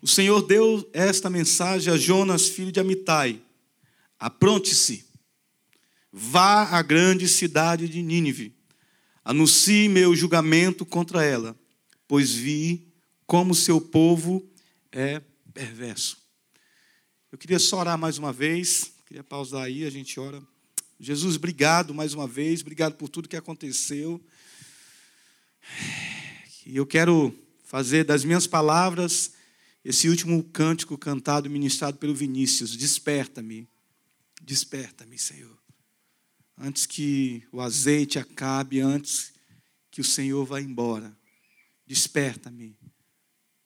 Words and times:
O 0.00 0.06
Senhor 0.06 0.42
deu 0.42 0.88
esta 0.92 1.28
mensagem 1.28 1.92
a 1.92 1.96
Jonas, 1.96 2.48
filho 2.48 2.70
de 2.70 2.78
Amitai: 2.78 3.42
Apronte-se, 4.18 5.04
vá 6.12 6.62
à 6.62 6.82
grande 6.82 7.28
cidade 7.28 7.88
de 7.88 8.00
Nínive, 8.00 8.54
anuncie 9.24 9.88
meu 9.88 10.14
julgamento 10.14 10.86
contra 10.86 11.24
ela, 11.24 11.58
pois 12.06 12.32
vi 12.32 12.92
como 13.26 13.56
seu 13.56 13.80
povo 13.80 14.48
é 14.92 15.20
perverso. 15.52 16.16
Eu 17.32 17.36
queria 17.36 17.58
só 17.58 17.80
orar 17.80 17.98
mais 17.98 18.18
uma 18.18 18.32
vez, 18.32 18.92
queria 19.04 19.24
pausar 19.24 19.64
aí, 19.64 19.84
a 19.84 19.90
gente 19.90 20.18
ora. 20.20 20.40
Jesus, 21.00 21.36
obrigado 21.36 21.92
mais 21.92 22.14
uma 22.14 22.26
vez, 22.26 22.60
obrigado 22.60 22.94
por 22.94 23.08
tudo 23.08 23.28
que 23.28 23.36
aconteceu. 23.36 24.20
E 26.64 26.76
eu 26.76 26.86
quero 26.86 27.36
fazer 27.64 28.04
das 28.04 28.24
minhas 28.24 28.46
palavras 28.46 29.32
esse 29.84 30.08
último 30.08 30.42
cântico 30.44 30.98
cantado 30.98 31.48
ministrado 31.48 31.98
pelo 31.98 32.14
Vinícius. 32.14 32.76
Desperta-me, 32.76 33.68
desperta-me, 34.42 35.18
Senhor. 35.18 35.56
Antes 36.56 36.86
que 36.86 37.44
o 37.52 37.60
azeite 37.60 38.18
acabe, 38.18 38.80
antes 38.80 39.32
que 39.90 40.00
o 40.00 40.04
Senhor 40.04 40.44
vá 40.44 40.60
embora. 40.60 41.16
Desperta-me, 41.86 42.76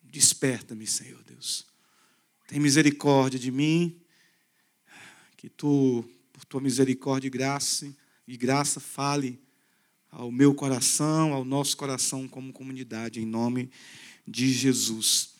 desperta-me, 0.02 0.86
Senhor 0.86 1.22
Deus. 1.24 1.66
Tem 2.46 2.60
misericórdia 2.60 3.38
de 3.38 3.50
mim, 3.50 4.00
que 5.36 5.48
tu, 5.48 6.04
por 6.32 6.44
tua 6.44 6.60
misericórdia 6.60 7.26
e 7.26 7.30
graça, 7.30 7.92
e 8.28 8.36
graça, 8.36 8.78
fale 8.78 9.40
ao 10.10 10.30
meu 10.30 10.54
coração, 10.54 11.32
ao 11.32 11.44
nosso 11.44 11.76
coração 11.76 12.28
como 12.28 12.52
comunidade, 12.52 13.20
em 13.20 13.26
nome 13.26 13.70
de 14.28 14.52
Jesus. 14.52 15.31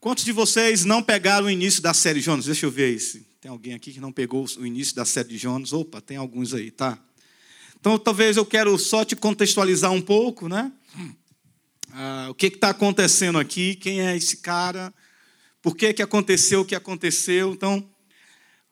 Quantos 0.00 0.24
de 0.24 0.30
vocês 0.30 0.84
não 0.84 1.02
pegaram 1.02 1.46
o 1.46 1.50
início 1.50 1.82
da 1.82 1.92
série 1.92 2.20
Jonas? 2.20 2.44
Deixa 2.44 2.64
eu 2.64 2.70
ver 2.70 3.00
se 3.00 3.26
tem 3.40 3.50
alguém 3.50 3.74
aqui 3.74 3.92
que 3.92 3.98
não 3.98 4.12
pegou 4.12 4.46
o 4.56 4.64
início 4.64 4.94
da 4.94 5.04
série 5.04 5.30
de 5.30 5.38
Jonas. 5.38 5.72
Opa, 5.72 6.00
tem 6.00 6.16
alguns 6.16 6.54
aí, 6.54 6.70
tá? 6.70 6.96
Então, 7.80 7.98
talvez 7.98 8.36
eu 8.36 8.46
quero 8.46 8.78
só 8.78 9.04
te 9.04 9.16
contextualizar 9.16 9.90
um 9.90 10.00
pouco, 10.00 10.48
né? 10.48 10.70
Ah, 11.90 12.28
o 12.30 12.34
que 12.34 12.46
está 12.46 12.70
acontecendo 12.70 13.40
aqui? 13.40 13.74
Quem 13.74 14.00
é 14.00 14.16
esse 14.16 14.36
cara? 14.36 14.94
Por 15.60 15.76
que, 15.76 15.92
que 15.92 16.02
aconteceu 16.02 16.60
o 16.60 16.64
que 16.64 16.76
aconteceu? 16.76 17.52
Então, 17.52 17.84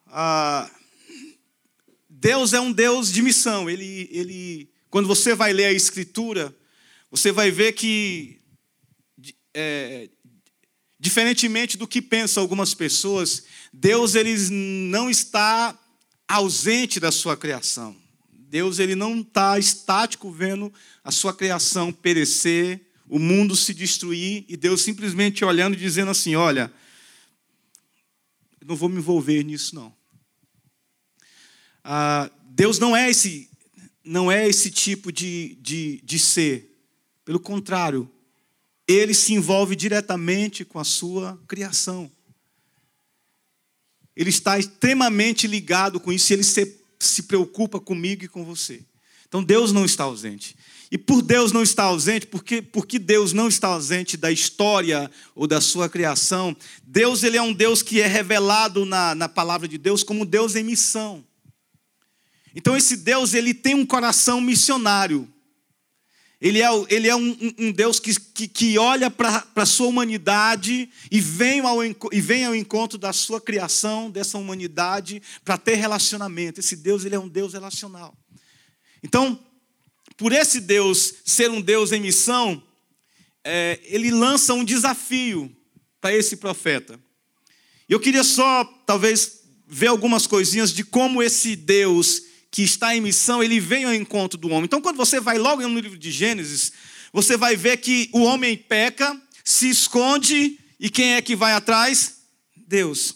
ah, 0.05 0.71
Deus 2.09 2.53
é 2.53 2.61
um 2.61 2.71
Deus 2.71 3.11
de 3.11 3.21
missão. 3.21 3.69
Ele, 3.69 4.07
ele, 4.13 4.69
quando 4.89 5.09
você 5.09 5.35
vai 5.35 5.51
ler 5.51 5.65
a 5.65 5.73
Escritura, 5.73 6.55
você 7.11 7.33
vai 7.33 7.51
ver 7.51 7.73
que, 7.73 8.39
é, 9.53 10.09
diferentemente 10.99 11.77
do 11.77 11.87
que 11.87 12.01
pensam 12.01 12.41
algumas 12.41 12.73
pessoas, 12.73 13.43
Deus 13.71 14.15
ele 14.15 14.35
não 14.49 15.09
está 15.09 15.77
ausente 16.27 16.99
da 16.99 17.11
sua 17.11 17.37
criação. 17.37 17.95
Deus 18.31 18.79
ele 18.79 18.95
não 18.95 19.19
está 19.19 19.59
estático 19.59 20.31
vendo 20.31 20.73
a 21.03 21.11
sua 21.11 21.33
criação 21.33 21.91
perecer, 21.91 22.81
o 23.07 23.19
mundo 23.19 23.55
se 23.55 23.73
destruir 23.73 24.45
e 24.47 24.57
Deus 24.57 24.81
simplesmente 24.81 25.43
olhando 25.45 25.75
e 25.75 25.79
dizendo 25.79 26.11
assim: 26.11 26.35
Olha, 26.35 26.71
não 28.65 28.75
vou 28.75 28.89
me 28.89 28.97
envolver 28.97 29.43
nisso 29.43 29.75
não. 29.75 29.95
Ah, 31.83 32.29
Deus 32.49 32.79
não 32.79 32.95
é 32.95 33.09
esse 33.09 33.49
não 34.03 34.31
é 34.31 34.47
esse 34.47 34.71
tipo 34.71 35.11
de, 35.11 35.57
de, 35.61 36.01
de 36.01 36.17
ser. 36.17 36.81
Pelo 37.25 37.41
contrário, 37.41 38.09
ele 38.87 39.13
se 39.13 39.33
envolve 39.33 39.75
diretamente 39.75 40.63
com 40.63 40.79
a 40.79 40.83
sua 40.83 41.37
criação. 41.47 42.09
Ele 44.15 44.29
está 44.29 44.57
extremamente 44.57 45.45
ligado 45.45 45.99
com 45.99 46.11
isso 46.11 46.33
ele 46.33 46.43
se, 46.43 46.79
se 46.99 47.23
preocupa 47.23 47.79
comigo 47.79 48.23
e 48.23 48.27
com 48.27 48.43
você. 48.43 48.81
Então 49.27 49.43
Deus 49.43 49.71
não 49.71 49.85
está 49.85 50.05
ausente. 50.05 50.55
E 50.89 50.97
por 50.97 51.21
Deus 51.21 51.51
não 51.51 51.61
estar 51.61 51.83
ausente, 51.83 52.25
porque, 52.25 52.61
porque 52.61 52.97
Deus 52.97 53.33
não 53.33 53.49
está 53.49 53.67
ausente 53.67 54.15
da 54.15 54.31
história 54.31 55.11
ou 55.35 55.45
da 55.45 55.59
sua 55.59 55.89
criação, 55.89 56.55
Deus 56.81 57.23
ele 57.23 57.35
é 57.35 57.41
um 57.41 57.51
Deus 57.51 57.81
que 57.81 57.99
é 57.99 58.07
revelado 58.07 58.85
na, 58.85 59.13
na 59.13 59.27
palavra 59.27 59.67
de 59.67 59.77
Deus 59.77 60.01
como 60.01 60.25
Deus 60.25 60.55
em 60.55 60.63
missão. 60.63 61.25
Então 62.55 62.75
esse 62.75 62.95
Deus 62.95 63.33
ele 63.33 63.53
tem 63.53 63.75
um 63.75 63.85
coração 63.85 64.39
missionário. 64.39 65.31
Ele 66.39 66.61
é, 66.61 66.67
ele 66.89 67.07
é 67.07 67.15
um, 67.15 67.35
um 67.57 67.71
Deus 67.71 67.99
que, 67.99 68.13
que, 68.19 68.47
que 68.47 68.77
olha 68.77 69.09
para 69.09 69.43
a 69.55 69.65
sua 69.65 69.87
humanidade 69.87 70.87
e 71.09 71.19
vem, 71.19 71.61
ao, 71.61 71.83
e 71.83 72.21
vem 72.21 72.45
ao 72.45 72.55
encontro 72.55 72.97
da 72.97 73.11
sua 73.11 73.41
criação, 73.41 74.11
dessa 74.11 74.37
humanidade, 74.37 75.21
para 75.43 75.57
ter 75.57 75.75
relacionamento. 75.75 76.59
Esse 76.59 76.75
Deus 76.75 77.03
ele 77.05 77.15
é 77.15 77.19
um 77.19 77.27
Deus 77.27 77.53
relacional. 77.53 78.15
Então, 79.03 79.39
por 80.15 80.31
esse 80.31 80.59
Deus 80.59 81.15
ser 81.25 81.49
um 81.49 81.59
Deus 81.59 81.91
em 81.91 81.99
missão, 81.99 82.61
é, 83.43 83.79
ele 83.85 84.11
lança 84.11 84.53
um 84.53 84.63
desafio 84.63 85.51
para 85.99 86.13
esse 86.13 86.37
profeta. 86.37 86.99
Eu 87.89 87.99
queria 87.99 88.23
só, 88.23 88.63
talvez, 88.85 89.41
ver 89.67 89.87
algumas 89.87 90.27
coisinhas 90.27 90.71
de 90.71 90.83
como 90.83 91.23
esse 91.23 91.55
Deus 91.55 92.26
que 92.51 92.63
está 92.63 92.95
em 92.95 93.01
missão, 93.01 93.43
ele 93.43 93.59
vem 93.59 93.85
ao 93.85 93.93
encontro 93.93 94.37
do 94.37 94.49
homem. 94.49 94.65
Então, 94.65 94.81
quando 94.81 94.97
você 94.97 95.19
vai 95.19 95.37
logo 95.37 95.61
no 95.67 95.79
livro 95.79 95.97
de 95.97 96.11
Gênesis, 96.11 96.71
você 97.11 97.37
vai 97.37 97.55
ver 97.55 97.77
que 97.77 98.09
o 98.13 98.23
homem 98.23 98.57
peca, 98.57 99.19
se 99.43 99.69
esconde, 99.69 100.59
e 100.79 100.89
quem 100.89 101.13
é 101.13 101.21
que 101.21 101.35
vai 101.35 101.53
atrás? 101.53 102.17
Deus. 102.55 103.15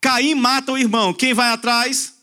Caim 0.00 0.34
mata 0.34 0.72
o 0.72 0.78
irmão, 0.78 1.12
quem 1.12 1.34
vai 1.34 1.50
atrás? 1.50 2.14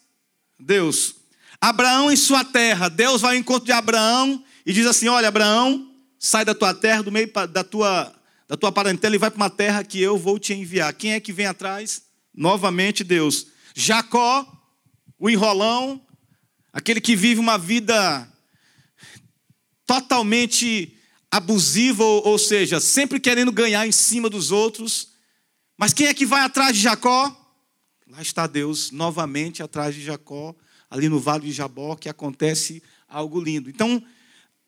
Deus. 0.60 1.16
Abraão 1.60 2.12
em 2.12 2.16
sua 2.16 2.44
terra, 2.44 2.90
Deus 2.90 3.22
vai 3.22 3.36
ao 3.36 3.40
encontro 3.40 3.66
de 3.66 3.72
Abraão 3.72 4.44
e 4.66 4.74
diz 4.74 4.86
assim: 4.86 5.08
Olha, 5.08 5.28
Abraão, 5.28 5.92
sai 6.20 6.46
da 6.46 6.56
tua 6.56 6.74
terra, 6.74 7.02
do 7.02 7.12
meio 7.12 7.32
da 7.50 7.64
tua, 7.64 8.14
da 8.48 8.56
tua 8.56 8.72
parentela 8.72 9.16
e 9.16 9.20
vai 9.20 9.30
para 9.30 9.38
uma 9.38 9.50
terra 9.50 9.84
que 9.84 10.00
eu 10.00 10.18
vou 10.18 10.40
te 10.40 10.54
enviar. 10.54 10.94
Quem 10.94 11.14
é 11.14 11.20
que 11.20 11.34
vem 11.34 11.46
atrás? 11.46 12.04
Novamente 12.34 13.04
Deus. 13.04 13.48
Jacó, 13.74 14.46
o 15.18 15.30
enrolão, 15.30 16.02
aquele 16.72 17.00
que 17.00 17.16
vive 17.16 17.40
uma 17.40 17.58
vida 17.58 18.28
totalmente 19.86 20.98
abusiva, 21.32 22.04
ou 22.04 22.38
seja, 22.38 22.80
sempre 22.80 23.20
querendo 23.20 23.52
ganhar 23.52 23.88
em 23.88 23.92
cima 23.92 24.30
dos 24.30 24.52
outros. 24.52 25.10
Mas 25.78 25.94
quem 25.94 26.08
é 26.08 26.14
que 26.14 26.26
vai 26.26 26.42
atrás 26.42 26.76
de 26.76 26.82
Jacó? 26.82 27.36
Lá 28.08 28.22
está 28.22 28.48
Deus 28.48 28.92
novamente 28.92 29.62
atrás 29.62 29.94
de 29.96 30.04
Jacó, 30.04 30.56
ali 30.90 31.10
no 31.10 31.20
vale 31.20 31.48
de 31.48 31.52
Jabó, 31.52 31.96
que 31.96 32.08
acontece 32.08 32.82
algo 33.08 33.42
lindo. 33.42 33.70
Então, 33.70 34.02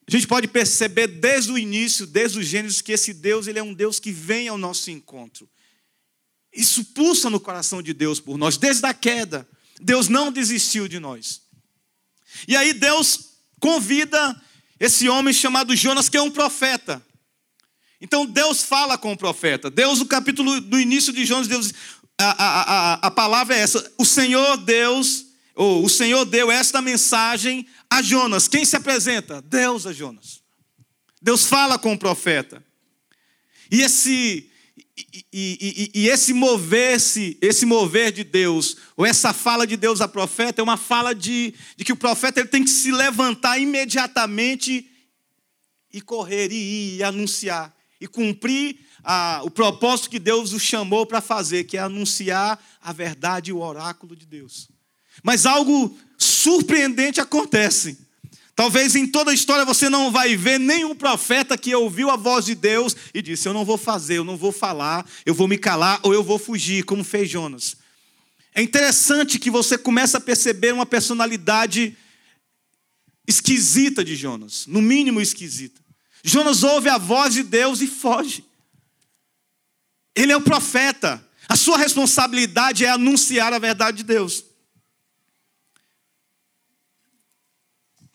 a 0.08 0.12
gente 0.12 0.28
pode 0.28 0.48
perceber 0.48 1.08
desde 1.08 1.52
o 1.52 1.58
início, 1.58 2.08
desde 2.08 2.40
o 2.40 2.44
Gênesis, 2.44 2.82
que 2.82 2.92
esse 2.92 3.14
Deus 3.14 3.48
ele 3.48 3.60
é 3.60 3.64
um 3.64 3.74
Deus 3.74 4.00
que 4.00 4.12
vem 4.12 4.48
ao 4.48 4.58
nosso 4.58 4.90
encontro. 4.90 5.50
Isso 6.54 6.84
pulsa 6.86 7.30
no 7.30 7.40
coração 7.40 7.82
de 7.82 7.94
Deus 7.94 8.20
por 8.20 8.38
nós, 8.38 8.58
desde 8.58 8.86
a 8.86 8.94
queda. 8.94 9.48
Deus 9.82 10.08
não 10.08 10.32
desistiu 10.32 10.88
de 10.88 11.00
nós. 11.00 11.42
E 12.48 12.56
aí 12.56 12.74
Deus 12.74 13.38
convida 13.60 14.40
esse 14.80 15.10
homem 15.10 15.34
chamado 15.34 15.76
Jonas, 15.76 16.10
que 16.10 16.18
é 16.18 16.22
um 16.22 16.32
profeta. 16.32 17.04
Então 18.00 18.26
Deus 18.26 18.64
fala 18.64 18.98
com 18.98 19.14
o 19.14 19.18
profeta. 19.18 19.70
Deus, 19.70 20.00
no 20.00 20.06
capítulo 20.06 20.62
do 20.62 20.80
início 20.80 21.12
de 21.12 21.26
Jonas, 21.26 21.48
Deus, 21.48 21.74
a, 22.20 22.26
a, 22.26 22.62
a, 22.62 22.94
a 23.08 23.12
palavra 23.12 23.56
é 23.56 23.60
essa: 23.60 23.92
o 23.98 24.06
Senhor 24.06 24.58
Deus, 24.58 25.26
ou 25.56 25.84
o 25.84 25.90
Senhor 25.90 26.26
deu 26.26 26.52
esta 26.52 26.82
mensagem 26.82 27.68
a 27.90 28.02
Jonas. 28.02 28.48
Quem 28.48 28.66
se 28.66 28.76
apresenta? 28.76 29.42
Deus 29.42 29.88
a 29.88 29.94
Jonas. 29.94 30.42
Deus 31.22 31.46
fala 31.46 31.80
com 31.80 31.94
o 31.94 31.98
profeta. 31.98 32.64
E 33.72 33.82
esse 33.82 34.47
e, 34.98 35.26
e, 35.32 35.92
e, 35.94 36.08
esse 36.10 36.34
mover-se, 36.34 37.38
esse 37.40 37.66
mover 37.66 38.12
de 38.12 38.24
Deus, 38.24 38.78
ou 38.96 39.06
essa 39.06 39.32
fala 39.32 39.68
de 39.68 39.78
Deus 39.78 40.02
a 40.02 40.08
profeta, 40.08 40.60
é 40.60 40.64
uma 40.64 40.78
fala 40.78 41.14
de, 41.14 41.54
de 41.76 41.86
que 41.86 41.94
o 41.94 41.98
profeta 41.98 42.40
ele 42.40 42.50
tem 42.50 42.64
que 42.64 42.70
se 42.70 42.92
levantar 42.92 43.60
imediatamente 43.60 44.90
e 45.94 46.02
correr 46.02 46.52
e 46.52 46.56
ir 46.56 46.98
e 46.98 47.04
anunciar 47.04 47.76
e 48.00 48.08
cumprir 48.08 48.80
o 49.44 49.50
propósito 49.50 50.10
que 50.10 50.20
Deus 50.20 50.52
o 50.52 50.60
chamou 50.60 51.06
para 51.06 51.22
fazer, 51.22 51.64
que 51.64 51.78
é 51.78 51.80
anunciar 51.80 52.60
a 52.82 52.92
verdade 52.92 53.52
e 53.52 53.54
o 53.54 53.60
oráculo 53.60 54.16
de 54.16 54.26
Deus. 54.26 54.70
Mas 55.24 55.46
algo 55.46 55.98
surpreendente 56.18 57.22
acontece. 57.22 58.07
Talvez 58.58 58.96
em 58.96 59.06
toda 59.06 59.30
a 59.30 59.34
história 59.36 59.64
você 59.64 59.88
não 59.88 60.12
vai 60.12 60.36
ver 60.36 60.60
nenhum 60.60 60.96
profeta 60.96 61.56
que 61.56 61.76
ouviu 61.76 62.10
a 62.10 62.16
voz 62.16 62.44
de 62.44 62.56
Deus 62.56 62.96
e 63.14 63.22
disse: 63.22 63.48
Eu 63.48 63.54
não 63.54 63.64
vou 63.64 63.78
fazer, 63.78 64.18
eu 64.18 64.24
não 64.24 64.36
vou 64.36 64.52
falar, 64.52 65.08
eu 65.28 65.36
vou 65.36 65.48
me 65.48 65.60
calar 65.60 66.00
ou 66.02 66.12
eu 66.12 66.24
vou 66.24 66.40
fugir, 66.40 66.84
como 66.84 67.04
fez 67.04 67.30
Jonas. 67.30 67.78
É 68.56 68.62
interessante 68.64 69.38
que 69.38 69.52
você 69.52 69.78
começa 69.78 70.18
a 70.18 70.22
perceber 70.22 70.74
uma 70.74 70.88
personalidade 70.88 71.96
esquisita 73.28 74.04
de 74.04 74.16
Jonas, 74.16 74.66
no 74.66 74.82
mínimo 74.82 75.22
esquisita. 75.22 75.80
Jonas 76.24 76.64
ouve 76.64 76.90
a 76.90 76.98
voz 76.98 77.36
de 77.36 77.44
Deus 77.44 77.80
e 77.80 77.86
foge. 77.86 78.44
Ele 80.16 80.32
é 80.32 80.36
o 80.36 80.42
profeta. 80.42 81.24
A 81.48 81.56
sua 81.56 81.78
responsabilidade 81.78 82.84
é 82.84 82.90
anunciar 82.90 83.54
a 83.54 83.60
verdade 83.60 83.98
de 83.98 84.04
Deus. 84.04 84.47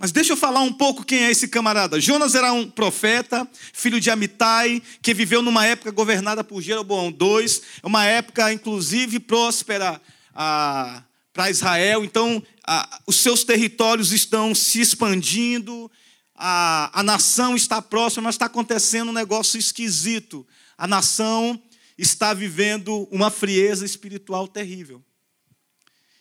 Mas 0.02 0.10
deixa 0.10 0.32
eu 0.32 0.36
falar 0.36 0.62
um 0.62 0.72
pouco 0.72 1.04
quem 1.04 1.22
é 1.22 1.30
esse 1.30 1.46
camarada. 1.46 2.00
Jonas 2.00 2.34
era 2.34 2.52
um 2.52 2.68
profeta, 2.68 3.48
filho 3.72 4.00
de 4.00 4.10
Amitai, 4.10 4.82
que 5.00 5.14
viveu 5.14 5.40
numa 5.42 5.64
época 5.64 5.92
governada 5.92 6.42
por 6.42 6.60
Jeroboão 6.60 7.06
II, 7.06 7.62
uma 7.84 8.04
época 8.04 8.52
inclusive 8.52 9.20
próspera 9.20 10.02
ah, 10.34 11.04
para 11.32 11.50
Israel. 11.50 12.04
Então, 12.04 12.42
ah, 12.66 13.00
os 13.06 13.14
seus 13.20 13.44
territórios 13.44 14.10
estão 14.10 14.56
se 14.56 14.80
expandindo, 14.80 15.88
a, 16.34 16.90
a 16.98 17.04
nação 17.04 17.54
está 17.54 17.80
próxima, 17.80 18.24
mas 18.24 18.34
está 18.34 18.46
acontecendo 18.46 19.10
um 19.10 19.14
negócio 19.14 19.56
esquisito. 19.56 20.44
A 20.76 20.88
nação 20.88 21.62
está 21.96 22.34
vivendo 22.34 23.06
uma 23.12 23.30
frieza 23.30 23.84
espiritual 23.84 24.48
terrível. 24.48 25.00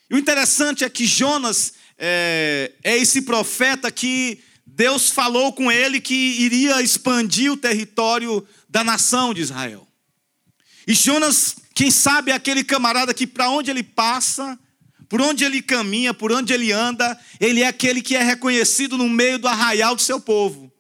E 0.07 0.13
o 0.13 0.19
interessante 0.19 0.83
é 0.83 0.89
que 0.89 1.07
Jonas 1.07 1.73
é, 2.03 2.71
é 2.83 2.97
esse 2.97 3.21
profeta 3.21 3.91
que 3.91 4.39
Deus 4.65 5.11
falou 5.11 5.53
com 5.53 5.71
ele 5.71 6.01
que 6.01 6.15
iria 6.15 6.81
expandir 6.81 7.51
o 7.51 7.57
território 7.57 8.45
da 8.67 8.83
nação 8.83 9.35
de 9.35 9.41
Israel. 9.41 9.87
E 10.87 10.95
Jonas, 10.95 11.55
quem 11.75 11.91
sabe, 11.91 12.31
é 12.31 12.33
aquele 12.33 12.63
camarada 12.63 13.13
que, 13.13 13.27
para 13.27 13.51
onde 13.51 13.69
ele 13.69 13.83
passa, 13.83 14.57
por 15.07 15.21
onde 15.21 15.43
ele 15.43 15.61
caminha, 15.61 16.11
por 16.11 16.31
onde 16.31 16.51
ele 16.51 16.71
anda, 16.71 17.19
ele 17.39 17.61
é 17.61 17.67
aquele 17.67 18.01
que 18.01 18.15
é 18.15 18.23
reconhecido 18.23 18.97
no 18.97 19.07
meio 19.07 19.37
do 19.37 19.47
arraial 19.47 19.95
do 19.95 20.01
seu 20.01 20.19
povo. 20.19 20.73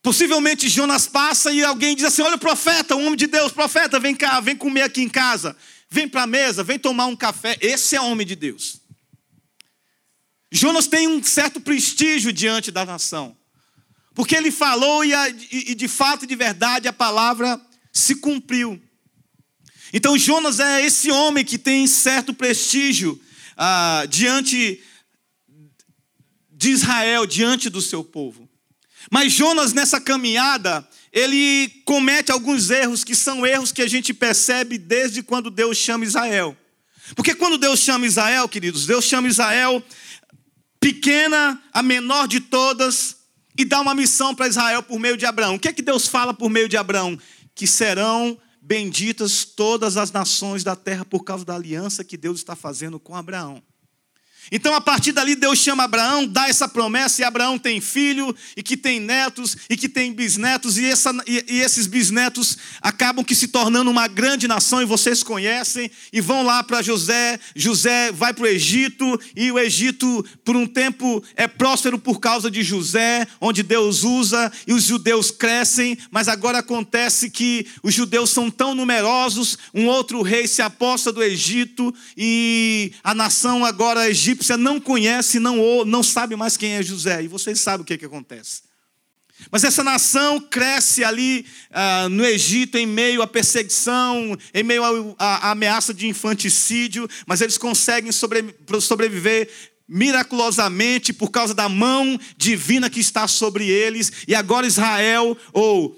Possivelmente 0.00 0.68
Jonas 0.68 1.06
passa 1.06 1.52
e 1.52 1.62
alguém 1.62 1.94
diz 1.94 2.06
assim: 2.06 2.22
Olha 2.22 2.36
o 2.36 2.38
profeta, 2.38 2.96
um 2.96 3.04
homem 3.04 3.16
de 3.16 3.26
Deus, 3.26 3.52
profeta, 3.52 4.00
vem 4.00 4.14
cá, 4.14 4.40
vem 4.40 4.56
comer 4.56 4.82
aqui 4.82 5.02
em 5.02 5.08
casa, 5.08 5.54
vem 5.90 6.08
para 6.08 6.22
a 6.22 6.26
mesa, 6.26 6.62
vem 6.62 6.78
tomar 6.78 7.06
um 7.06 7.16
café. 7.16 7.58
Esse 7.60 7.96
é 7.96 8.00
homem 8.00 8.26
de 8.26 8.36
Deus. 8.36 8.85
Jonas 10.50 10.86
tem 10.86 11.08
um 11.08 11.22
certo 11.22 11.60
prestígio 11.60 12.32
diante 12.32 12.70
da 12.70 12.84
nação, 12.84 13.36
porque 14.14 14.34
ele 14.34 14.50
falou 14.50 15.04
e, 15.04 15.12
a, 15.12 15.28
e, 15.28 15.74
de 15.74 15.88
fato 15.88 16.24
e 16.24 16.28
de 16.28 16.36
verdade 16.36 16.88
a 16.88 16.92
palavra 16.92 17.60
se 17.92 18.16
cumpriu. 18.16 18.80
Então 19.92 20.16
Jonas 20.16 20.60
é 20.60 20.84
esse 20.84 21.10
homem 21.10 21.44
que 21.44 21.58
tem 21.58 21.86
certo 21.86 22.32
prestígio 22.32 23.20
ah, 23.56 24.04
diante 24.08 24.82
de 26.50 26.70
Israel, 26.70 27.26
diante 27.26 27.68
do 27.68 27.80
seu 27.80 28.02
povo. 28.02 28.48
Mas 29.10 29.32
Jonas 29.32 29.72
nessa 29.72 30.00
caminhada, 30.00 30.86
ele 31.12 31.68
comete 31.84 32.32
alguns 32.32 32.70
erros 32.70 33.04
que 33.04 33.14
são 33.14 33.46
erros 33.46 33.72
que 33.72 33.82
a 33.82 33.88
gente 33.88 34.12
percebe 34.12 34.78
desde 34.78 35.22
quando 35.22 35.50
Deus 35.50 35.76
chama 35.76 36.04
Israel. 36.04 36.56
Porque 37.14 37.34
quando 37.34 37.56
Deus 37.56 37.80
chama 37.80 38.06
Israel, 38.06 38.48
queridos, 38.48 38.86
Deus 38.86 39.04
chama 39.04 39.28
Israel 39.28 39.82
pequena, 40.86 41.60
a 41.72 41.82
menor 41.82 42.28
de 42.28 42.38
todas, 42.38 43.16
e 43.58 43.64
dá 43.64 43.80
uma 43.80 43.92
missão 43.92 44.32
para 44.32 44.46
Israel 44.46 44.84
por 44.84 45.00
meio 45.00 45.16
de 45.16 45.26
Abraão. 45.26 45.56
O 45.56 45.58
que 45.58 45.66
é 45.66 45.72
que 45.72 45.82
Deus 45.82 46.06
fala 46.06 46.32
por 46.32 46.48
meio 46.48 46.68
de 46.68 46.76
Abraão? 46.76 47.18
Que 47.56 47.66
serão 47.66 48.38
benditas 48.62 49.44
todas 49.44 49.96
as 49.96 50.12
nações 50.12 50.62
da 50.62 50.76
terra 50.76 51.04
por 51.04 51.24
causa 51.24 51.44
da 51.44 51.56
aliança 51.56 52.04
que 52.04 52.16
Deus 52.16 52.38
está 52.38 52.54
fazendo 52.54 53.00
com 53.00 53.16
Abraão. 53.16 53.60
Então, 54.50 54.74
a 54.74 54.80
partir 54.80 55.12
dali, 55.12 55.34
Deus 55.34 55.58
chama 55.58 55.84
Abraão, 55.84 56.26
dá 56.26 56.48
essa 56.48 56.68
promessa, 56.68 57.20
e 57.20 57.24
Abraão 57.24 57.58
tem 57.58 57.80
filho, 57.80 58.34
e 58.56 58.62
que 58.62 58.76
tem 58.76 59.00
netos, 59.00 59.56
e 59.68 59.76
que 59.76 59.88
tem 59.88 60.12
bisnetos, 60.12 60.78
e, 60.78 60.84
essa, 60.84 61.12
e, 61.26 61.44
e, 61.48 61.60
esses 61.60 61.86
bisnetos 61.86 62.56
acabam 62.80 63.24
que 63.24 63.34
se 63.34 63.48
tornando 63.48 63.90
uma 63.90 64.06
grande 64.06 64.46
nação, 64.46 64.80
e 64.80 64.84
vocês 64.84 65.22
conhecem, 65.22 65.90
e 66.12 66.20
vão 66.20 66.44
lá 66.44 66.62
para 66.62 66.80
José. 66.80 67.40
José 67.56 68.12
vai 68.12 68.32
para 68.32 68.44
o 68.44 68.46
Egito, 68.46 69.20
e 69.34 69.50
o 69.50 69.58
Egito, 69.58 70.24
por 70.44 70.54
um 70.54 70.66
tempo, 70.66 71.22
é 71.34 71.48
próspero 71.48 71.98
por 71.98 72.20
causa 72.20 72.48
de 72.48 72.62
José, 72.62 73.26
onde 73.40 73.64
Deus 73.64 74.04
usa, 74.04 74.52
e 74.66 74.72
os 74.72 74.84
judeus 74.84 75.32
crescem, 75.32 75.98
mas 76.10 76.28
agora 76.28 76.58
acontece 76.58 77.30
que 77.30 77.66
os 77.82 77.92
judeus 77.92 78.30
são 78.30 78.48
tão 78.48 78.76
numerosos, 78.76 79.58
um 79.74 79.86
outro 79.86 80.22
rei 80.22 80.46
se 80.46 80.62
aposta 80.62 81.10
do 81.10 81.22
Egito, 81.22 81.92
e 82.16 82.92
a 83.02 83.12
nação 83.12 83.64
agora 83.64 84.08
egípcia 84.08 84.35
egípcia 84.36 84.56
não 84.56 84.78
conhece, 84.78 85.38
não, 85.38 85.84
não 85.84 86.02
sabe 86.02 86.36
mais 86.36 86.56
quem 86.56 86.72
é 86.72 86.82
José. 86.82 87.22
E 87.22 87.28
vocês 87.28 87.58
sabem 87.58 87.82
o 87.82 87.84
que, 87.84 87.96
que 87.96 88.04
acontece. 88.04 88.62
Mas 89.50 89.64
essa 89.64 89.84
nação 89.84 90.40
cresce 90.40 91.04
ali 91.04 91.44
ah, 91.70 92.08
no 92.08 92.24
Egito 92.24 92.78
em 92.78 92.86
meio 92.86 93.20
à 93.20 93.26
perseguição, 93.26 94.36
em 94.54 94.62
meio 94.62 95.14
à 95.18 95.50
ameaça 95.50 95.92
de 95.92 96.06
infanticídio, 96.06 97.08
mas 97.26 97.40
eles 97.40 97.58
conseguem 97.58 98.12
sobre, 98.12 98.54
sobreviver 98.80 99.50
miraculosamente 99.88 101.12
por 101.12 101.30
causa 101.30 101.54
da 101.54 101.68
mão 101.68 102.18
divina 102.36 102.88
que 102.88 103.00
está 103.00 103.28
sobre 103.28 103.68
eles. 103.68 104.10
E 104.26 104.34
agora 104.34 104.66
Israel, 104.66 105.36
ou 105.52 105.94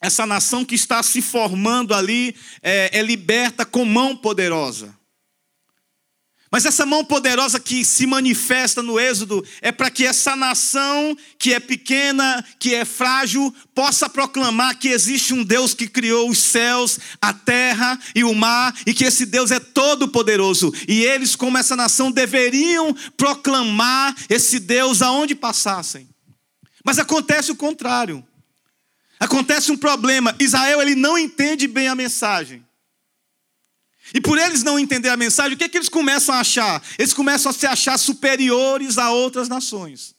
essa 0.00 0.24
nação 0.24 0.64
que 0.64 0.76
está 0.76 1.02
se 1.02 1.20
formando 1.20 1.92
ali, 1.92 2.34
é, 2.62 2.98
é 2.98 3.02
liberta 3.02 3.66
com 3.66 3.84
mão 3.84 4.16
poderosa. 4.16 4.99
Mas 6.50 6.66
essa 6.66 6.84
mão 6.84 7.04
poderosa 7.04 7.60
que 7.60 7.84
se 7.84 8.06
manifesta 8.06 8.82
no 8.82 8.98
Êxodo 8.98 9.46
é 9.62 9.70
para 9.70 9.88
que 9.88 10.04
essa 10.04 10.34
nação, 10.34 11.16
que 11.38 11.54
é 11.54 11.60
pequena, 11.60 12.44
que 12.58 12.74
é 12.74 12.84
frágil, 12.84 13.54
possa 13.72 14.08
proclamar 14.08 14.76
que 14.76 14.88
existe 14.88 15.32
um 15.32 15.44
Deus 15.44 15.74
que 15.74 15.86
criou 15.86 16.28
os 16.28 16.38
céus, 16.38 16.98
a 17.22 17.32
terra 17.32 17.96
e 18.16 18.24
o 18.24 18.34
mar, 18.34 18.74
e 18.84 18.92
que 18.92 19.04
esse 19.04 19.26
Deus 19.26 19.52
é 19.52 19.60
todo-poderoso. 19.60 20.74
E 20.88 21.04
eles, 21.04 21.36
como 21.36 21.56
essa 21.56 21.76
nação, 21.76 22.10
deveriam 22.10 22.92
proclamar 23.16 24.12
esse 24.28 24.58
Deus 24.58 25.02
aonde 25.02 25.36
passassem. 25.36 26.08
Mas 26.84 26.98
acontece 26.98 27.52
o 27.52 27.56
contrário. 27.56 28.26
Acontece 29.20 29.70
um 29.70 29.76
problema. 29.76 30.34
Israel 30.40 30.82
ele 30.82 30.96
não 30.96 31.16
entende 31.16 31.68
bem 31.68 31.86
a 31.86 31.94
mensagem. 31.94 32.64
E 34.14 34.20
por 34.20 34.38
eles 34.38 34.62
não 34.62 34.78
entender 34.78 35.08
a 35.08 35.16
mensagem, 35.16 35.54
o 35.54 35.56
que, 35.56 35.64
é 35.64 35.68
que 35.68 35.78
eles 35.78 35.88
começam 35.88 36.34
a 36.34 36.40
achar? 36.40 36.82
Eles 36.98 37.12
começam 37.12 37.50
a 37.50 37.52
se 37.52 37.66
achar 37.66 37.98
superiores 37.98 38.98
a 38.98 39.10
outras 39.10 39.48
nações. 39.48 40.14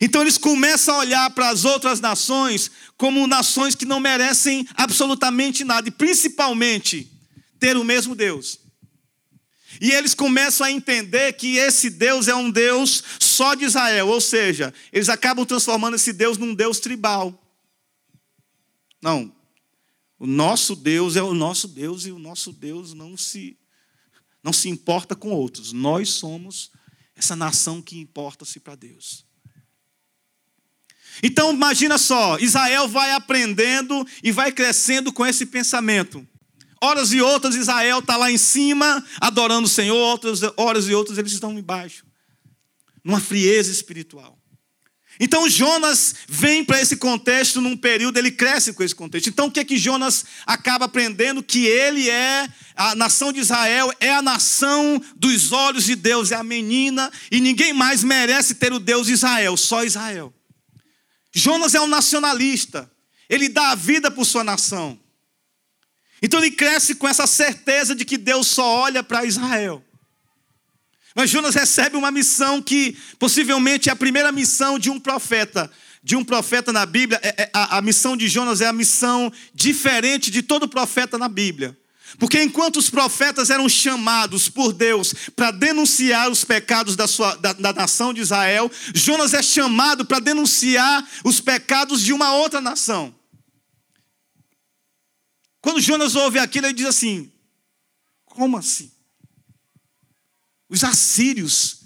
Então 0.00 0.22
eles 0.22 0.38
começam 0.38 0.94
a 0.94 0.98
olhar 0.98 1.30
para 1.30 1.50
as 1.50 1.64
outras 1.64 2.00
nações 2.00 2.70
como 2.96 3.26
nações 3.26 3.74
que 3.74 3.84
não 3.84 4.00
merecem 4.00 4.66
absolutamente 4.74 5.64
nada, 5.64 5.88
e 5.88 5.92
principalmente 5.92 7.10
ter 7.58 7.76
o 7.76 7.84
mesmo 7.84 8.14
Deus. 8.14 8.58
E 9.80 9.90
eles 9.90 10.14
começam 10.14 10.66
a 10.66 10.70
entender 10.70 11.32
que 11.32 11.56
esse 11.56 11.90
Deus 11.90 12.28
é 12.28 12.34
um 12.34 12.50
Deus 12.50 13.02
só 13.18 13.54
de 13.54 13.64
Israel, 13.64 14.08
ou 14.08 14.20
seja, 14.20 14.72
eles 14.92 15.08
acabam 15.08 15.44
transformando 15.44 15.96
esse 15.96 16.12
Deus 16.12 16.38
num 16.38 16.54
Deus 16.54 16.78
tribal. 16.78 17.40
Não, 19.02 19.32
o 20.24 20.26
nosso 20.26 20.74
Deus 20.74 21.16
é 21.16 21.22
o 21.22 21.34
nosso 21.34 21.68
Deus 21.68 22.06
e 22.06 22.10
o 22.10 22.18
nosso 22.18 22.50
Deus 22.50 22.94
não 22.94 23.14
se 23.14 23.58
não 24.42 24.54
se 24.54 24.70
importa 24.70 25.14
com 25.14 25.30
outros. 25.30 25.70
Nós 25.70 26.08
somos 26.08 26.70
essa 27.14 27.36
nação 27.36 27.82
que 27.82 27.98
importa-se 27.98 28.58
para 28.58 28.74
Deus. 28.74 29.26
Então 31.22 31.52
imagina 31.52 31.98
só, 31.98 32.38
Israel 32.38 32.88
vai 32.88 33.12
aprendendo 33.12 34.02
e 34.22 34.32
vai 34.32 34.50
crescendo 34.50 35.12
com 35.12 35.26
esse 35.26 35.44
pensamento. 35.44 36.26
Horas 36.82 37.12
e 37.12 37.20
outras 37.20 37.54
Israel 37.54 37.98
está 37.98 38.16
lá 38.16 38.32
em 38.32 38.38
cima 38.38 39.04
adorando 39.20 39.66
o 39.66 39.70
Senhor, 39.70 39.94
outras 39.94 40.40
horas 40.56 40.88
e 40.88 40.94
outras 40.94 41.18
eles 41.18 41.32
estão 41.32 41.52
embaixo, 41.58 42.06
numa 43.04 43.20
frieza 43.20 43.70
espiritual. 43.70 44.42
Então 45.20 45.48
Jonas 45.48 46.14
vem 46.28 46.64
para 46.64 46.80
esse 46.80 46.96
contexto 46.96 47.60
num 47.60 47.76
período, 47.76 48.18
ele 48.18 48.32
cresce 48.32 48.72
com 48.72 48.82
esse 48.82 48.94
contexto. 48.94 49.28
Então 49.28 49.46
o 49.46 49.50
que 49.50 49.60
é 49.60 49.64
que 49.64 49.76
Jonas 49.76 50.24
acaba 50.44 50.86
aprendendo? 50.86 51.42
Que 51.42 51.66
ele 51.66 52.10
é, 52.10 52.48
a 52.74 52.94
nação 52.94 53.32
de 53.32 53.38
Israel 53.38 53.92
é 54.00 54.10
a 54.10 54.22
nação 54.22 55.00
dos 55.14 55.52
olhos 55.52 55.84
de 55.84 55.94
Deus, 55.94 56.32
é 56.32 56.36
a 56.36 56.42
menina, 56.42 57.12
e 57.30 57.40
ninguém 57.40 57.72
mais 57.72 58.02
merece 58.02 58.56
ter 58.56 58.72
o 58.72 58.80
Deus 58.80 59.06
de 59.06 59.12
Israel, 59.12 59.56
só 59.56 59.84
Israel. 59.84 60.34
Jonas 61.32 61.74
é 61.74 61.80
um 61.80 61.88
nacionalista, 61.88 62.90
ele 63.28 63.48
dá 63.48 63.70
a 63.70 63.74
vida 63.74 64.10
por 64.10 64.24
sua 64.24 64.42
nação. 64.42 64.98
Então 66.20 66.40
ele 66.40 66.50
cresce 66.50 66.94
com 66.94 67.06
essa 67.06 67.26
certeza 67.26 67.94
de 67.94 68.04
que 68.04 68.16
Deus 68.16 68.46
só 68.46 68.66
olha 68.66 69.02
para 69.02 69.24
Israel. 69.24 69.84
Mas 71.14 71.30
Jonas 71.30 71.54
recebe 71.54 71.96
uma 71.96 72.10
missão 72.10 72.60
que 72.60 72.96
possivelmente 73.18 73.88
é 73.88 73.92
a 73.92 73.96
primeira 73.96 74.32
missão 74.32 74.78
de 74.78 74.90
um 74.90 74.98
profeta. 74.98 75.70
De 76.02 76.16
um 76.16 76.24
profeta 76.24 76.70
na 76.72 76.84
Bíblia, 76.84 77.18
é, 77.22 77.44
é, 77.44 77.50
a, 77.54 77.80
missão 77.80 78.14
de 78.14 78.28
Jonas 78.28 78.60
é 78.60 78.66
a 78.66 78.72
missão 78.72 79.32
diferente 79.54 80.30
de 80.30 80.42
todo 80.42 80.68
profeta 80.68 81.16
na 81.16 81.28
Bíblia. 81.28 81.78
Porque 82.18 82.42
enquanto 82.42 82.76
os 82.76 82.90
profetas 82.90 83.48
eram 83.48 83.68
chamados 83.68 84.48
por 84.48 84.72
Deus 84.72 85.14
para 85.34 85.50
denunciar 85.50 86.30
os 86.30 86.44
pecados 86.44 86.94
da, 86.94 87.06
sua, 87.06 87.34
da, 87.36 87.52
da, 87.54 87.72
nação 87.72 88.12
de 88.12 88.20
Israel, 88.20 88.70
Jonas 88.92 89.32
é 89.32 89.42
chamado 89.42 90.04
para 90.04 90.20
denunciar 90.20 91.08
os 91.24 91.40
pecados 91.40 92.02
de 92.02 92.12
uma 92.12 92.34
outra 92.34 92.60
nação. 92.60 93.14
quando 95.62 95.80
Jonas 95.80 96.14
ouve 96.14 96.38
aquilo, 96.38 96.66
ele 96.66 96.74
diz 96.74 96.86
assim: 96.86 97.32
Como 98.26 98.58
assim? 98.58 98.93
Os 100.68 100.84
assírios. 100.84 101.82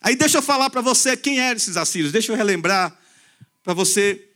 Aí 0.00 0.16
deixa 0.16 0.38
eu 0.38 0.42
falar 0.42 0.70
para 0.70 0.80
você 0.80 1.16
quem 1.16 1.38
eram 1.38 1.56
esses 1.56 1.76
assírios. 1.76 2.12
Deixa 2.12 2.32
eu 2.32 2.36
relembrar 2.36 2.98
para 3.62 3.74
você 3.74 4.28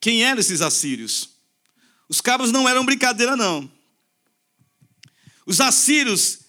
quem 0.00 0.24
eram 0.24 0.40
esses 0.40 0.60
assírios. 0.60 1.30
Os 2.08 2.20
cabras 2.20 2.52
não 2.52 2.68
eram 2.68 2.84
brincadeira, 2.84 3.36
não. 3.36 3.70
Os 5.44 5.60
assírios 5.60 6.40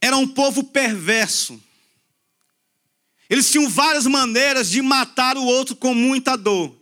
eram 0.00 0.22
um 0.22 0.28
povo 0.28 0.64
perverso. 0.64 1.60
Eles 3.28 3.50
tinham 3.50 3.68
várias 3.68 4.06
maneiras 4.06 4.70
de 4.70 4.80
matar 4.80 5.36
o 5.36 5.44
outro 5.44 5.76
com 5.76 5.92
muita 5.92 6.36
dor. 6.36 6.77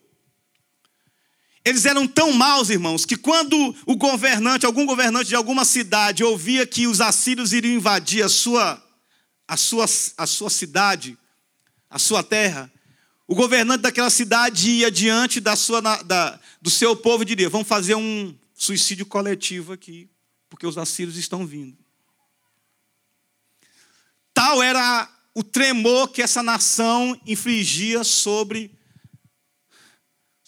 Eles 1.66 1.84
eram 1.84 2.06
tão 2.06 2.32
maus, 2.32 2.70
irmãos, 2.70 3.04
que 3.04 3.16
quando 3.16 3.74
o 3.84 3.96
governante, 3.96 4.64
algum 4.64 4.86
governante 4.86 5.30
de 5.30 5.34
alguma 5.34 5.64
cidade, 5.64 6.22
ouvia 6.22 6.64
que 6.64 6.86
os 6.86 7.00
assírios 7.00 7.52
iriam 7.52 7.74
invadir 7.74 8.22
a 8.22 8.28
sua, 8.28 8.80
a 9.48 9.56
sua, 9.56 9.84
a 10.16 10.26
sua 10.28 10.48
cidade, 10.48 11.18
a 11.90 11.98
sua 11.98 12.22
terra, 12.22 12.72
o 13.26 13.34
governante 13.34 13.82
daquela 13.82 14.10
cidade 14.10 14.70
ia 14.70 14.92
diante 14.92 15.40
da 15.40 15.56
sua, 15.56 15.80
da, 15.80 16.38
do 16.62 16.70
seu 16.70 16.94
povo 16.94 17.24
e 17.24 17.26
diria: 17.26 17.50
Vamos 17.50 17.66
fazer 17.66 17.96
um 17.96 18.32
suicídio 18.54 19.04
coletivo 19.04 19.72
aqui, 19.72 20.08
porque 20.48 20.68
os 20.68 20.78
assírios 20.78 21.16
estão 21.16 21.44
vindo. 21.44 21.76
Tal 24.32 24.62
era 24.62 25.10
o 25.34 25.42
tremor 25.42 26.12
que 26.12 26.22
essa 26.22 26.44
nação 26.44 27.20
infligia 27.26 28.04
sobre 28.04 28.75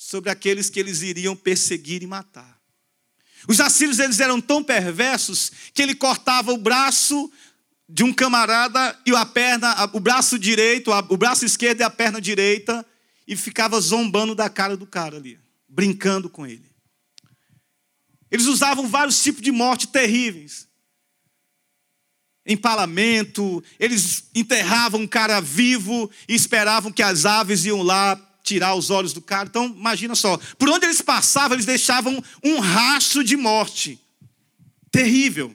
sobre 0.08 0.30
aqueles 0.30 0.70
que 0.70 0.80
eles 0.80 1.02
iriam 1.02 1.36
perseguir 1.36 2.02
e 2.02 2.06
matar. 2.06 2.58
Os 3.46 3.60
assírios 3.60 3.98
eles 3.98 4.20
eram 4.20 4.40
tão 4.40 4.64
perversos 4.64 5.52
que 5.74 5.82
ele 5.82 5.94
cortava 5.94 6.50
o 6.50 6.56
braço 6.56 7.30
de 7.86 8.04
um 8.04 8.12
camarada 8.14 8.98
e 9.04 9.14
a 9.14 9.26
perna, 9.26 9.90
o 9.92 10.00
braço 10.00 10.38
direito, 10.38 10.90
o 10.90 11.16
braço 11.18 11.44
esquerdo 11.44 11.80
e 11.80 11.82
a 11.82 11.90
perna 11.90 12.22
direita 12.22 12.86
e 13.26 13.36
ficava 13.36 13.78
zombando 13.82 14.34
da 14.34 14.48
cara 14.48 14.78
do 14.78 14.86
cara 14.86 15.18
ali, 15.18 15.38
brincando 15.68 16.30
com 16.30 16.46
ele. 16.46 16.72
Eles 18.30 18.46
usavam 18.46 18.88
vários 18.88 19.22
tipos 19.22 19.42
de 19.42 19.52
morte 19.52 19.88
terríveis. 19.88 20.66
Empalamento, 22.46 23.62
eles 23.78 24.24
enterravam 24.34 25.02
um 25.02 25.06
cara 25.06 25.38
vivo 25.38 26.10
e 26.26 26.34
esperavam 26.34 26.90
que 26.90 27.02
as 27.02 27.26
aves 27.26 27.66
iam 27.66 27.82
lá 27.82 28.27
tirar 28.48 28.74
os 28.74 28.90
olhos 28.90 29.12
do 29.12 29.20
cara. 29.20 29.48
Então, 29.48 29.66
imagina 29.66 30.14
só, 30.14 30.38
por 30.58 30.68
onde 30.68 30.86
eles 30.86 31.02
passavam, 31.02 31.54
eles 31.54 31.66
deixavam 31.66 32.22
um 32.42 32.58
rastro 32.58 33.22
de 33.22 33.36
morte. 33.36 34.00
Terrível, 34.90 35.54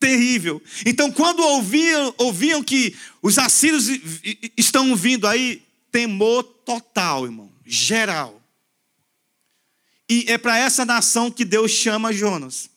terrível. 0.00 0.62
Então, 0.86 1.12
quando 1.12 1.40
ouviam, 1.40 2.14
ouviam 2.16 2.62
que 2.62 2.96
os 3.20 3.38
assírios 3.38 3.86
estão 4.56 4.96
vindo 4.96 5.26
aí, 5.26 5.62
temor 5.90 6.42
total, 6.42 7.26
irmão, 7.26 7.52
geral. 7.66 8.40
E 10.08 10.24
é 10.28 10.38
para 10.38 10.58
essa 10.58 10.84
nação 10.84 11.30
que 11.30 11.44
Deus 11.44 11.70
chama 11.70 12.12
Jonas. 12.12 12.70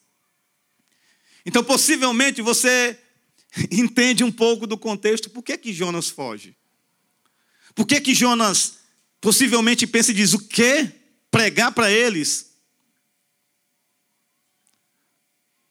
Então, 1.46 1.64
possivelmente 1.64 2.42
você 2.42 3.00
entende 3.72 4.24
um 4.24 4.32
pouco 4.32 4.68
do 4.68 4.78
contexto, 4.78 5.30
por 5.30 5.42
que, 5.42 5.58
que 5.58 5.72
Jonas 5.72 6.10
foge? 6.10 6.56
Por 7.74 7.86
que, 7.86 8.00
que 8.00 8.14
Jonas 8.14 8.85
possivelmente 9.26 9.88
pensa 9.88 10.12
e 10.12 10.14
diz: 10.14 10.34
o 10.34 10.40
quê? 10.48 10.92
Pregar 11.32 11.72
para 11.72 11.92
eles? 11.92 12.54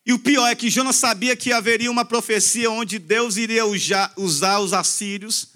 E 0.04 0.12
o 0.12 0.18
pior 0.18 0.48
é 0.48 0.56
que 0.56 0.68
Jonas 0.68 0.96
sabia 0.96 1.36
que 1.36 1.52
haveria 1.52 1.88
uma 1.88 2.04
profecia 2.04 2.68
onde 2.68 2.98
Deus 2.98 3.36
iria 3.36 3.64
usar 3.64 4.58
os 4.58 4.72
assírios 4.72 5.52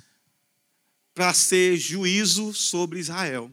para 1.12 1.35
ser 1.35 1.76
juízo 1.76 2.55
sobre 2.55 3.00
Israel. 3.00 3.50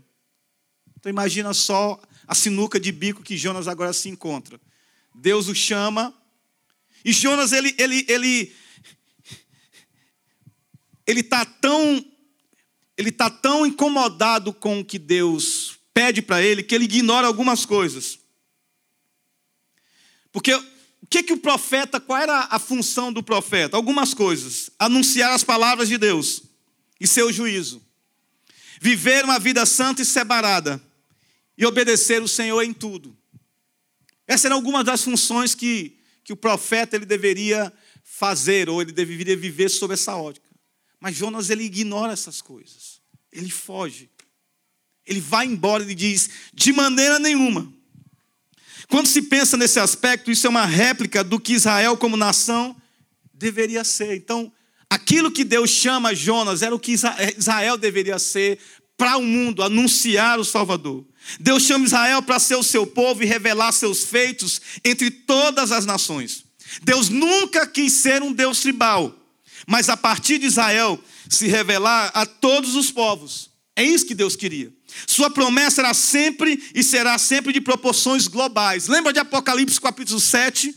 Então 0.96 1.10
imagina 1.10 1.52
só 1.52 2.00
a 2.28 2.36
sinuca 2.36 2.80
de 2.80 2.92
bico 2.92 3.24
que 3.24 3.36
Jonas 3.36 3.68
agora 3.68 3.94
se 3.94 4.10
encontra. 4.10 4.62
Deus 5.16 5.48
o 5.48 5.56
chama 5.56 6.14
e 7.04 7.12
Jonas 7.12 7.52
ele 7.52 7.76
ele 7.80 8.06
ele 8.08 8.56
ele 11.08 11.24
tá 11.24 11.44
tão 11.46 12.15
ele 12.98 13.10
está 13.10 13.30
tão 13.30 13.66
incomodado 13.66 14.54
com 14.54 14.80
o 14.80 14.86
que 14.86 14.98
Deus 14.98 15.78
pede 15.94 16.22
para 16.22 16.42
ele 16.42 16.64
que 16.64 16.76
ele 16.76 16.86
ignora 16.86 17.28
algumas 17.28 17.66
coisas. 17.66 18.20
Porque 20.32 20.54
o 20.54 21.08
que, 21.10 21.24
que 21.24 21.34
o 21.34 21.38
profeta, 21.38 22.00
qual 22.00 22.20
era 22.20 22.48
a 22.50 22.60
função 22.60 23.14
do 23.14 23.24
profeta? 23.24 23.78
Algumas 23.78 24.14
coisas. 24.14 24.70
Anunciar 24.78 25.34
as 25.34 25.44
palavras 25.44 25.88
de 25.88 25.98
Deus 25.98 26.44
e 27.00 27.08
seu 27.08 27.32
juízo. 27.32 27.82
Viver 28.82 29.24
uma 29.24 29.40
vida 29.40 29.66
santa 29.66 30.02
e 30.02 30.06
separada. 30.06 30.82
E 31.58 31.66
obedecer 31.66 32.22
o 32.22 32.28
Senhor 32.28 32.62
em 32.64 32.74
tudo. 32.74 33.16
Essas 34.28 34.46
eram 34.46 34.58
algumas 34.58 34.84
das 34.84 35.04
funções 35.04 35.56
que, 35.56 35.98
que 36.24 36.34
o 36.34 36.36
profeta 36.36 36.96
ele 36.96 37.06
deveria 37.06 37.72
fazer, 38.04 38.70
ou 38.70 38.82
ele 38.82 38.92
deveria 38.92 39.38
viver 39.38 39.70
sob 39.70 39.94
essa 39.94 40.16
ótica. 40.16 40.45
Mas 41.00 41.16
Jonas 41.16 41.50
ele 41.50 41.64
ignora 41.64 42.14
essas 42.14 42.42
coisas. 42.42 43.02
Ele 43.32 43.50
foge. 43.50 44.10
Ele 45.06 45.20
vai 45.20 45.46
embora 45.46 45.90
e 45.90 45.96
diz: 45.96 46.30
de 46.54 46.74
maneira 46.74 47.20
nenhuma. 47.20 47.72
Quando 48.88 49.08
se 49.08 49.24
pensa 49.24 49.58
nesse 49.58 49.80
aspecto, 49.80 50.32
isso 50.32 50.46
é 50.48 50.50
uma 50.50 50.66
réplica 50.66 51.24
do 51.24 51.40
que 51.40 51.54
Israel, 51.54 51.98
como 51.98 52.16
nação, 52.16 52.76
deveria 53.34 53.84
ser. 53.84 54.16
Então, 54.16 54.52
aquilo 54.90 55.32
que 55.32 55.44
Deus 55.44 55.70
chama 55.70 56.14
Jonas 56.14 56.62
era 56.62 56.74
o 56.74 56.80
que 56.80 56.94
Israel 57.38 57.78
deveria 57.78 58.20
ser 58.20 58.60
para 58.98 59.18
o 59.18 59.24
mundo, 59.24 59.64
anunciar 59.64 60.40
o 60.40 60.46
Salvador. 60.46 61.06
Deus 61.40 61.64
chama 61.64 61.86
Israel 61.86 62.22
para 62.22 62.40
ser 62.40 62.56
o 62.56 62.64
seu 62.64 62.86
povo 62.86 63.24
e 63.24 63.26
revelar 63.26 63.72
seus 63.72 64.06
feitos 64.06 64.62
entre 64.84 65.10
todas 65.12 65.72
as 65.72 65.86
nações. 65.86 66.46
Deus 66.84 67.10
nunca 67.10 67.68
quis 67.68 67.92
ser 67.94 68.22
um 68.22 68.32
Deus 68.32 68.60
tribal 68.60 69.25
mas 69.66 69.90
a 69.90 69.98
partir 69.98 70.38
de 70.38 70.46
Israel 70.46 71.00
se 71.30 71.48
revelar 71.48 72.12
a 72.14 72.26
todos 72.26 72.76
os 72.76 72.92
povos. 72.92 73.50
É 73.76 73.84
isso 73.84 74.06
que 74.06 74.16
Deus 74.16 74.36
queria. 74.36 74.74
Sua 75.06 75.30
promessa 75.30 75.82
era 75.82 75.94
sempre 75.94 76.64
e 76.74 76.84
será 76.84 77.18
sempre 77.18 77.52
de 77.52 77.60
proporções 77.60 78.28
globais. 78.28 78.88
Lembra 78.88 79.12
de 79.12 79.20
Apocalipse 79.20 79.82
capítulo 79.82 80.20
7? 80.20 80.74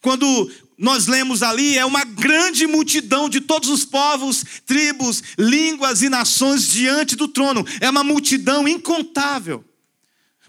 Quando 0.00 0.50
nós 0.78 1.06
lemos 1.06 1.42
ali, 1.42 1.76
é 1.76 1.84
uma 1.84 2.04
grande 2.04 2.66
multidão 2.66 3.28
de 3.28 3.40
todos 3.40 3.68
os 3.68 3.84
povos, 3.84 4.44
tribos, 4.64 5.22
línguas 5.38 6.02
e 6.02 6.08
nações 6.08 6.68
diante 6.68 7.16
do 7.16 7.26
trono. 7.26 7.66
É 7.80 7.90
uma 7.90 8.04
multidão 8.04 8.68
incontável. 8.68 9.64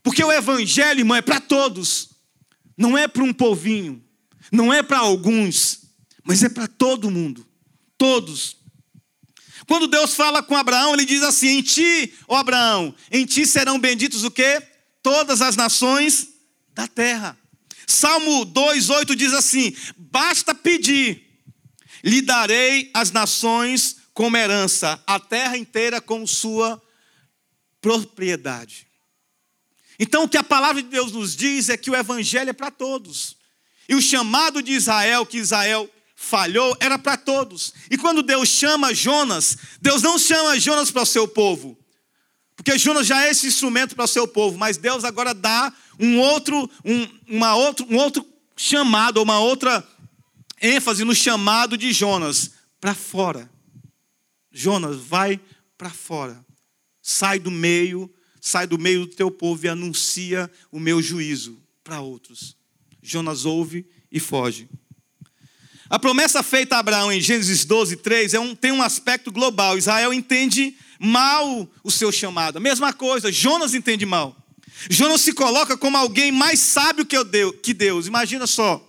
Porque 0.03 0.23
o 0.23 0.31
evangelho, 0.31 0.99
irmão, 0.99 1.17
é 1.17 1.21
para 1.21 1.39
todos. 1.39 2.09
Não 2.77 2.95
é 2.95 3.07
para 3.07 3.23
um 3.23 3.33
povinho, 3.33 4.03
não 4.51 4.71
é 4.71 4.83
para 4.83 4.99
alguns, 4.99 5.79
mas 6.27 6.43
é 6.43 6.49
para 6.49 6.67
todo 6.67 7.09
mundo. 7.09 7.47
Todos. 7.97 8.57
Quando 9.65 9.87
Deus 9.87 10.13
fala 10.13 10.43
com 10.43 10.57
Abraão, 10.57 10.93
ele 10.93 11.05
diz 11.05 11.23
assim: 11.23 11.47
Em 11.47 11.61
ti, 11.61 12.13
ó 12.27 12.35
Abraão, 12.35 12.93
em 13.09 13.25
ti 13.25 13.47
serão 13.47 13.79
benditos 13.79 14.25
o 14.25 14.29
quê? 14.29 14.61
Todas 15.01 15.41
as 15.41 15.55
nações 15.55 16.27
da 16.73 16.85
terra. 16.85 17.37
Salmo 17.87 18.45
2,8 18.45 19.15
diz 19.15 19.33
assim: 19.33 19.73
Basta 19.97 20.53
pedir, 20.53 21.41
lhe 22.03 22.21
darei 22.21 22.91
as 22.93 23.09
nações 23.09 23.95
como 24.13 24.35
herança, 24.35 25.01
a 25.07 25.19
terra 25.21 25.57
inteira 25.57 26.01
como 26.01 26.27
sua 26.27 26.81
propriedade. 27.79 28.85
Então, 29.97 30.25
o 30.25 30.29
que 30.29 30.37
a 30.37 30.43
palavra 30.43 30.83
de 30.83 30.89
Deus 30.89 31.13
nos 31.13 31.35
diz 31.35 31.69
é 31.69 31.77
que 31.77 31.89
o 31.89 31.95
evangelho 31.95 32.49
é 32.49 32.53
para 32.53 32.69
todos. 32.69 33.37
E 33.87 33.95
o 33.95 34.01
chamado 34.01 34.61
de 34.61 34.73
Israel, 34.73 35.25
que 35.25 35.37
Israel 35.37 35.89
falhou, 36.19 36.75
era 36.79 36.97
para 36.97 37.15
todos. 37.15 37.71
E 37.91 37.97
quando 37.97 38.23
Deus 38.23 38.49
chama 38.49 38.93
Jonas, 38.93 39.55
Deus 39.79 40.01
não 40.01 40.17
chama 40.17 40.59
Jonas 40.59 40.89
para 40.89 41.03
o 41.03 41.05
seu 41.05 41.27
povo, 41.27 41.77
porque 42.55 42.75
Jonas 42.75 43.05
já 43.05 43.23
é 43.23 43.29
esse 43.29 43.45
instrumento 43.45 43.95
para 43.95 44.05
o 44.05 44.07
seu 44.07 44.27
povo, 44.27 44.57
mas 44.57 44.77
Deus 44.77 45.03
agora 45.03 45.31
dá 45.31 45.71
um 45.99 46.19
outro, 46.19 46.69
um, 46.83 47.07
uma 47.27 47.55
outro, 47.55 47.85
um 47.87 47.97
outro 47.97 48.25
chamado, 48.57 49.21
uma 49.21 49.39
outra 49.39 49.87
ênfase 50.59 51.03
no 51.03 51.13
chamado 51.13 51.77
de 51.77 51.93
Jonas 51.93 52.51
para 52.81 52.95
fora. 52.95 53.47
Jonas, 54.51 54.97
vai 54.97 55.39
para 55.77 55.91
fora. 55.91 56.43
Sai 56.99 57.37
do 57.37 57.51
meio, 57.51 58.11
sai 58.41 58.65
do 58.65 58.79
meio 58.79 59.05
do 59.05 59.13
teu 59.13 59.29
povo 59.29 59.63
e 59.63 59.69
anuncia 59.69 60.51
o 60.71 60.79
meu 60.79 60.99
juízo 60.99 61.61
para 61.83 62.01
outros. 62.01 62.57
Jonas 63.03 63.45
ouve 63.45 63.87
e 64.11 64.19
foge. 64.19 64.67
A 65.89 65.97
promessa 65.97 66.43
feita 66.43 66.75
a 66.75 66.79
Abraão 66.79 67.11
em 67.11 67.21
Gênesis 67.21 67.63
12, 67.63 67.97
3 67.97 68.33
é 68.33 68.39
um, 68.39 68.53
tem 68.53 68.71
um 68.71 68.81
aspecto 68.81 69.31
global. 69.31 69.77
Israel 69.77 70.13
entende 70.13 70.75
mal 70.99 71.67
o 71.83 71.91
seu 71.91 72.11
chamado. 72.11 72.57
A 72.57 72.59
mesma 72.59 72.91
coisa, 72.91 73.31
Jonas 73.31 73.73
entende 73.73 74.05
mal. 74.05 74.35
Jonas 74.89 75.21
se 75.21 75.33
coloca 75.33 75.77
como 75.77 75.97
alguém 75.97 76.31
mais 76.31 76.59
sábio 76.59 77.05
que 77.05 77.73
Deus. 77.73 78.07
Imagina 78.07 78.45
só. 78.45 78.83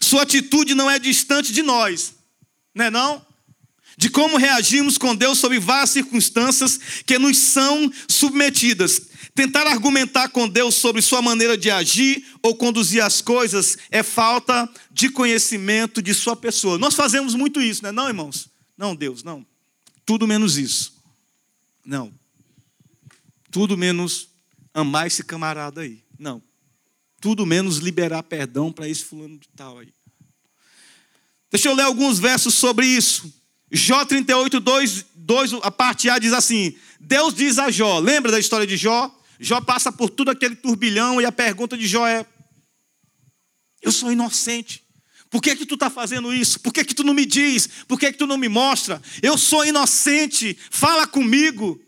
Sua 0.00 0.22
atitude 0.22 0.74
não 0.74 0.90
é 0.90 0.98
distante 0.98 1.52
de 1.52 1.62
nós, 1.62 2.14
não 2.74 2.84
é 2.86 2.90
não? 2.90 3.24
De 3.96 4.10
como 4.10 4.36
reagimos 4.36 4.98
com 4.98 5.14
Deus 5.14 5.38
sobre 5.38 5.58
várias 5.58 5.90
circunstâncias 5.90 6.78
que 7.04 7.18
nos 7.18 7.38
são 7.38 7.90
submetidas. 8.08 9.00
Tentar 9.36 9.66
argumentar 9.66 10.30
com 10.30 10.48
Deus 10.48 10.76
sobre 10.76 11.02
sua 11.02 11.20
maneira 11.20 11.58
de 11.58 11.70
agir 11.70 12.26
ou 12.42 12.56
conduzir 12.56 13.04
as 13.04 13.20
coisas 13.20 13.76
é 13.90 14.02
falta 14.02 14.66
de 14.90 15.10
conhecimento 15.10 16.00
de 16.00 16.14
sua 16.14 16.34
pessoa. 16.34 16.78
Nós 16.78 16.94
fazemos 16.94 17.34
muito 17.34 17.60
isso, 17.60 17.82
não 17.82 17.90
é 17.90 17.92
não, 17.92 18.08
irmãos? 18.08 18.48
Não, 18.78 18.96
Deus, 18.96 19.22
não. 19.22 19.44
Tudo 20.06 20.26
menos 20.26 20.56
isso. 20.56 20.94
Não. 21.84 22.10
Tudo 23.50 23.76
menos 23.76 24.30
amar 24.72 25.06
esse 25.06 25.22
camarada 25.22 25.82
aí. 25.82 26.02
Não. 26.18 26.42
Tudo 27.20 27.44
menos 27.44 27.76
liberar 27.76 28.22
perdão 28.22 28.72
para 28.72 28.88
esse 28.88 29.04
fulano 29.04 29.38
de 29.38 29.48
tal 29.54 29.78
aí. 29.78 29.92
Deixa 31.50 31.68
eu 31.68 31.74
ler 31.74 31.82
alguns 31.82 32.18
versos 32.18 32.54
sobre 32.54 32.86
isso. 32.86 33.30
Jó 33.70 34.02
38, 34.02 34.60
2, 34.60 35.04
2, 35.14 35.52
a 35.62 35.70
parte 35.70 36.08
A 36.08 36.18
diz 36.18 36.32
assim: 36.32 36.74
Deus 36.98 37.34
diz 37.34 37.58
a 37.58 37.70
Jó, 37.70 37.98
lembra 37.98 38.32
da 38.32 38.40
história 38.40 38.66
de 38.66 38.78
Jó? 38.78 39.14
Jó 39.38 39.60
passa 39.60 39.92
por 39.92 40.10
tudo 40.10 40.30
aquele 40.30 40.56
turbilhão 40.56 41.20
e 41.20 41.24
a 41.24 41.32
pergunta 41.32 41.76
de 41.76 41.86
Jó 41.86 42.06
é: 42.06 42.26
Eu 43.82 43.92
sou 43.92 44.10
inocente. 44.10 44.84
Por 45.28 45.42
que, 45.42 45.56
que 45.56 45.66
tu 45.66 45.74
está 45.74 45.90
fazendo 45.90 46.32
isso? 46.32 46.60
Por 46.60 46.72
que, 46.72 46.84
que 46.84 46.94
tu 46.94 47.02
não 47.02 47.12
me 47.12 47.26
diz? 47.26 47.68
Por 47.88 47.98
que, 47.98 48.12
que 48.12 48.18
tu 48.18 48.26
não 48.26 48.38
me 48.38 48.48
mostra? 48.48 49.02
Eu 49.22 49.36
sou 49.36 49.64
inocente, 49.66 50.56
fala 50.70 51.06
comigo. 51.06 51.80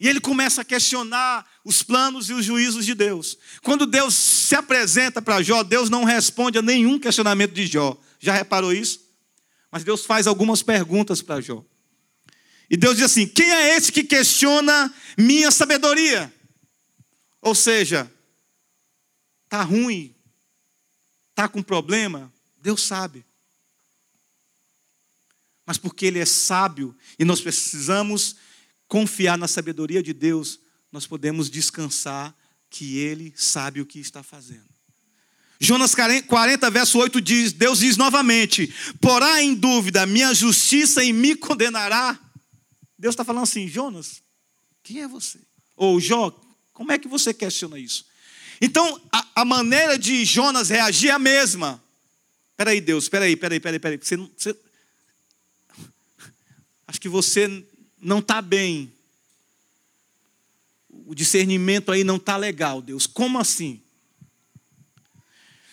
E 0.00 0.08
ele 0.08 0.20
começa 0.20 0.62
a 0.62 0.64
questionar 0.64 1.44
os 1.64 1.82
planos 1.82 2.30
e 2.30 2.32
os 2.32 2.44
juízos 2.44 2.86
de 2.86 2.94
Deus. 2.94 3.36
Quando 3.62 3.84
Deus 3.84 4.14
se 4.14 4.54
apresenta 4.54 5.20
para 5.20 5.42
Jó, 5.42 5.62
Deus 5.62 5.90
não 5.90 6.04
responde 6.04 6.58
a 6.58 6.62
nenhum 6.62 6.98
questionamento 6.98 7.52
de 7.52 7.66
Jó. 7.66 7.96
Já 8.20 8.32
reparou 8.32 8.72
isso? 8.72 9.00
Mas 9.70 9.84
Deus 9.84 10.06
faz 10.06 10.26
algumas 10.26 10.62
perguntas 10.62 11.20
para 11.20 11.40
Jó. 11.40 11.64
E 12.70 12.76
Deus 12.76 12.96
diz 12.96 13.06
assim: 13.06 13.26
Quem 13.26 13.50
é 13.50 13.76
esse 13.76 13.90
que 13.90 14.04
questiona 14.04 14.92
minha 15.16 15.50
sabedoria? 15.50 16.32
Ou 17.40 17.54
seja, 17.54 18.10
está 19.44 19.62
ruim, 19.62 20.14
está 21.30 21.48
com 21.48 21.62
problema, 21.62 22.32
Deus 22.60 22.82
sabe. 22.82 23.24
Mas 25.64 25.78
porque 25.78 26.06
Ele 26.06 26.18
é 26.18 26.26
sábio 26.26 26.96
e 27.18 27.24
nós 27.24 27.40
precisamos 27.40 28.36
confiar 28.86 29.38
na 29.38 29.46
sabedoria 29.46 30.02
de 30.02 30.12
Deus, 30.12 30.58
nós 30.90 31.06
podemos 31.06 31.50
descansar 31.50 32.34
que 32.70 32.98
Ele 32.98 33.32
sabe 33.36 33.80
o 33.80 33.86
que 33.86 33.98
está 33.98 34.22
fazendo. 34.22 34.68
Jonas 35.60 35.94
40, 35.94 36.70
verso 36.70 36.98
8 36.98 37.20
diz: 37.20 37.52
Deus 37.52 37.80
diz 37.80 37.96
novamente: 37.96 38.72
Porá 39.00 39.42
em 39.42 39.54
dúvida 39.54 40.06
minha 40.06 40.32
justiça 40.32 41.02
e 41.02 41.12
me 41.12 41.34
condenará. 41.34 42.18
Deus 42.98 43.12
está 43.12 43.24
falando 43.24 43.44
assim: 43.44 43.68
Jonas, 43.68 44.22
quem 44.82 45.02
é 45.02 45.08
você? 45.08 45.38
Ou 45.76 46.00
Jó, 46.00 46.30
como 46.72 46.90
é 46.90 46.98
que 46.98 47.06
você 47.06 47.32
questiona 47.32 47.78
isso? 47.78 48.06
Então, 48.60 49.00
a, 49.12 49.26
a 49.36 49.44
maneira 49.44 49.98
de 49.98 50.24
Jonas 50.24 50.68
reagir 50.68 51.10
é 51.10 51.12
a 51.12 51.18
mesma. 51.18 51.82
Peraí, 52.56 52.80
Deus, 52.80 53.08
peraí, 53.08 53.36
peraí, 53.36 53.60
peraí, 53.60 53.78
peraí. 53.78 53.98
Você, 53.98 54.16
você... 54.16 54.56
Acho 56.88 57.00
que 57.00 57.08
você 57.08 57.64
não 58.00 58.18
está 58.18 58.42
bem. 58.42 58.92
O 61.06 61.14
discernimento 61.14 61.92
aí 61.92 62.02
não 62.02 62.16
está 62.16 62.36
legal, 62.36 62.82
Deus. 62.82 63.06
Como 63.06 63.38
assim? 63.38 63.80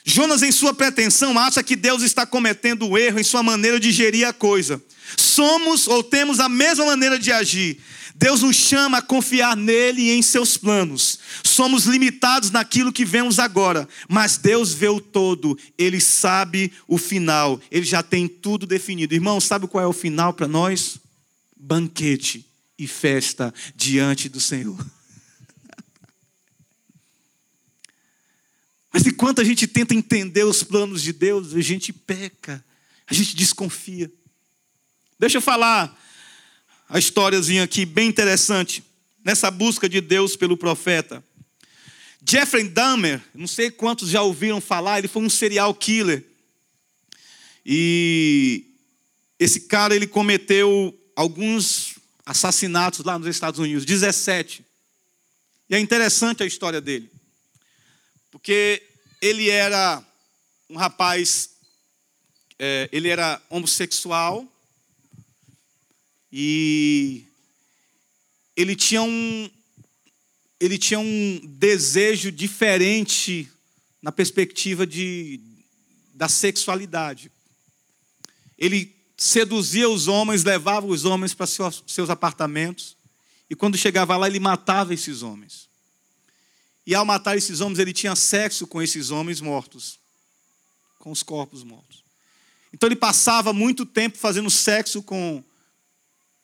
Jonas, 0.06 0.44
em 0.44 0.52
sua 0.52 0.72
pretensão, 0.72 1.38
acha 1.40 1.64
que 1.64 1.76
Deus 1.76 2.04
está 2.04 2.28
cometendo 2.28 2.88
o 2.88 2.96
erro 2.96 3.20
em 3.20 3.24
sua 3.24 3.42
maneira 3.42 3.80
de 3.80 3.92
gerir 3.92 4.28
a 4.28 4.32
coisa. 4.32 4.82
Somos 5.18 5.88
ou 5.88 6.04
temos 6.04 6.40
a 6.40 6.48
mesma 6.48 6.86
maneira 6.86 7.18
de 7.18 7.32
agir. 7.32 7.80
Deus 8.14 8.44
nos 8.44 8.56
chama 8.56 9.00
a 9.00 9.02
confiar 9.02 9.58
nele 9.58 10.04
e 10.04 10.12
em 10.12 10.22
seus 10.22 10.58
planos. 10.58 11.20
Somos 11.44 11.86
limitados 11.86 12.52
naquilo 12.52 12.94
que 12.94 13.04
vemos 13.04 13.40
agora, 13.40 13.90
mas 14.08 14.38
Deus 14.38 14.74
vê 14.74 14.88
o 14.88 15.02
todo, 15.02 15.58
ele 15.78 16.00
sabe 16.00 16.72
o 16.88 16.98
final, 16.98 17.60
ele 17.70 17.86
já 17.86 18.02
tem 18.02 18.28
tudo 18.28 18.66
definido. 18.66 19.14
Irmão, 19.14 19.42
sabe 19.42 19.68
qual 19.68 19.84
é 19.84 19.88
o 19.88 19.92
final 19.92 20.34
para 20.34 20.48
nós? 20.48 20.98
Banquete 21.58 22.46
e 22.78 22.88
festa 22.88 23.54
diante 23.76 24.30
do 24.30 24.40
Senhor. 24.40 24.78
Mas 28.96 29.06
enquanto 29.06 29.42
a 29.42 29.44
gente 29.44 29.68
tenta 29.68 29.94
entender 29.94 30.46
os 30.46 30.64
planos 30.64 31.04
de 31.04 31.12
Deus, 31.12 31.54
a 31.54 31.60
gente 31.60 31.92
peca, 31.92 32.64
a 33.06 33.14
gente 33.14 33.36
desconfia. 33.36 34.10
Deixa 35.20 35.36
eu 35.36 35.42
falar 35.42 36.02
a 36.88 36.98
historiazinha 36.98 37.66
aqui, 37.66 37.86
bem 37.86 38.08
interessante, 38.08 38.82
nessa 39.22 39.52
busca 39.52 39.90
de 39.90 40.00
Deus 40.00 40.38
pelo 40.38 40.56
profeta. 40.56 41.22
Jeffrey 42.26 42.70
Dahmer, 42.70 43.22
não 43.34 43.48
sei 43.48 43.70
quantos 43.70 44.08
já 44.08 44.22
ouviram 44.22 44.62
falar, 44.62 45.00
ele 45.00 45.10
foi 45.10 45.24
um 45.24 45.30
serial 45.30 45.76
killer. 45.76 46.24
E 47.66 48.64
esse 49.38 49.60
cara 49.60 49.94
ele 49.94 50.08
cometeu 50.08 50.98
alguns 51.18 51.96
assassinatos 52.26 53.04
lá 53.04 53.20
nos 53.20 53.28
Estados 53.28 53.60
Unidos, 53.60 53.84
17. 53.84 54.66
E 55.70 55.76
é 55.76 55.80
interessante 55.82 56.44
a 56.44 56.46
história 56.46 56.80
dele. 56.80 57.14
Porque 58.36 58.84
ele 59.22 59.50
era 59.50 60.06
um 60.70 60.76
rapaz, 60.76 61.52
é, 62.60 62.90
ele 62.92 63.08
era 63.08 63.42
homossexual 63.50 64.46
e 66.30 67.24
ele 68.54 68.76
tinha 68.76 69.02
um, 69.02 69.50
ele 70.60 70.78
tinha 70.78 71.00
um 71.00 71.40
desejo 71.46 72.30
diferente 72.30 73.50
na 74.02 74.12
perspectiva 74.12 74.86
de, 74.86 75.40
da 76.14 76.28
sexualidade. 76.28 77.32
Ele 78.58 78.94
seduzia 79.18 79.88
os 79.88 80.10
homens, 80.10 80.44
levava 80.44 80.86
os 80.86 81.06
homens 81.06 81.34
para 81.34 81.48
seus, 81.48 81.82
seus 81.88 82.10
apartamentos, 82.10 82.98
e 83.50 83.56
quando 83.56 83.78
chegava 83.78 84.18
lá, 84.18 84.28
ele 84.28 84.42
matava 84.42 84.94
esses 84.94 85.22
homens. 85.24 85.74
E 86.86 86.94
ao 86.94 87.06
matar 87.06 87.36
esses 87.36 87.62
homens, 87.62 87.80
ele 87.80 87.94
tinha 87.94 88.16
sexo 88.16 88.68
com 88.68 88.82
esses 88.82 89.10
homens 89.10 89.42
mortos, 89.42 90.00
com 91.00 91.12
os 91.12 91.24
corpos 91.24 91.64
mortos. 91.64 92.04
Então 92.72 92.88
ele 92.88 92.96
passava 92.96 93.54
muito 93.54 93.86
tempo 93.86 94.18
fazendo 94.18 94.50
sexo 94.50 95.02
com, 95.02 95.44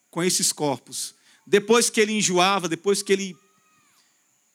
com 0.09 0.23
esses 0.23 0.51
corpos. 0.51 1.13
Depois 1.45 1.89
que 1.89 1.99
ele 1.99 2.13
enjoava, 2.13 2.69
depois 2.69 3.03
que 3.03 3.11
ele, 3.11 3.37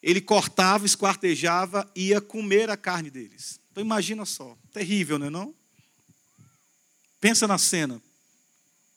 ele 0.01 0.19
cortava, 0.19 0.85
esquartejava, 0.85 1.89
ia 1.95 2.19
comer 2.19 2.69
a 2.69 2.75
carne 2.75 3.09
deles. 3.09 3.59
Então 3.71 3.83
imagina 3.83 4.25
só, 4.25 4.57
terrível, 4.73 5.19
não 5.19 5.27
é 5.27 5.29
não? 5.29 5.55
Pensa 7.21 7.47
na 7.47 7.57
cena. 7.57 8.01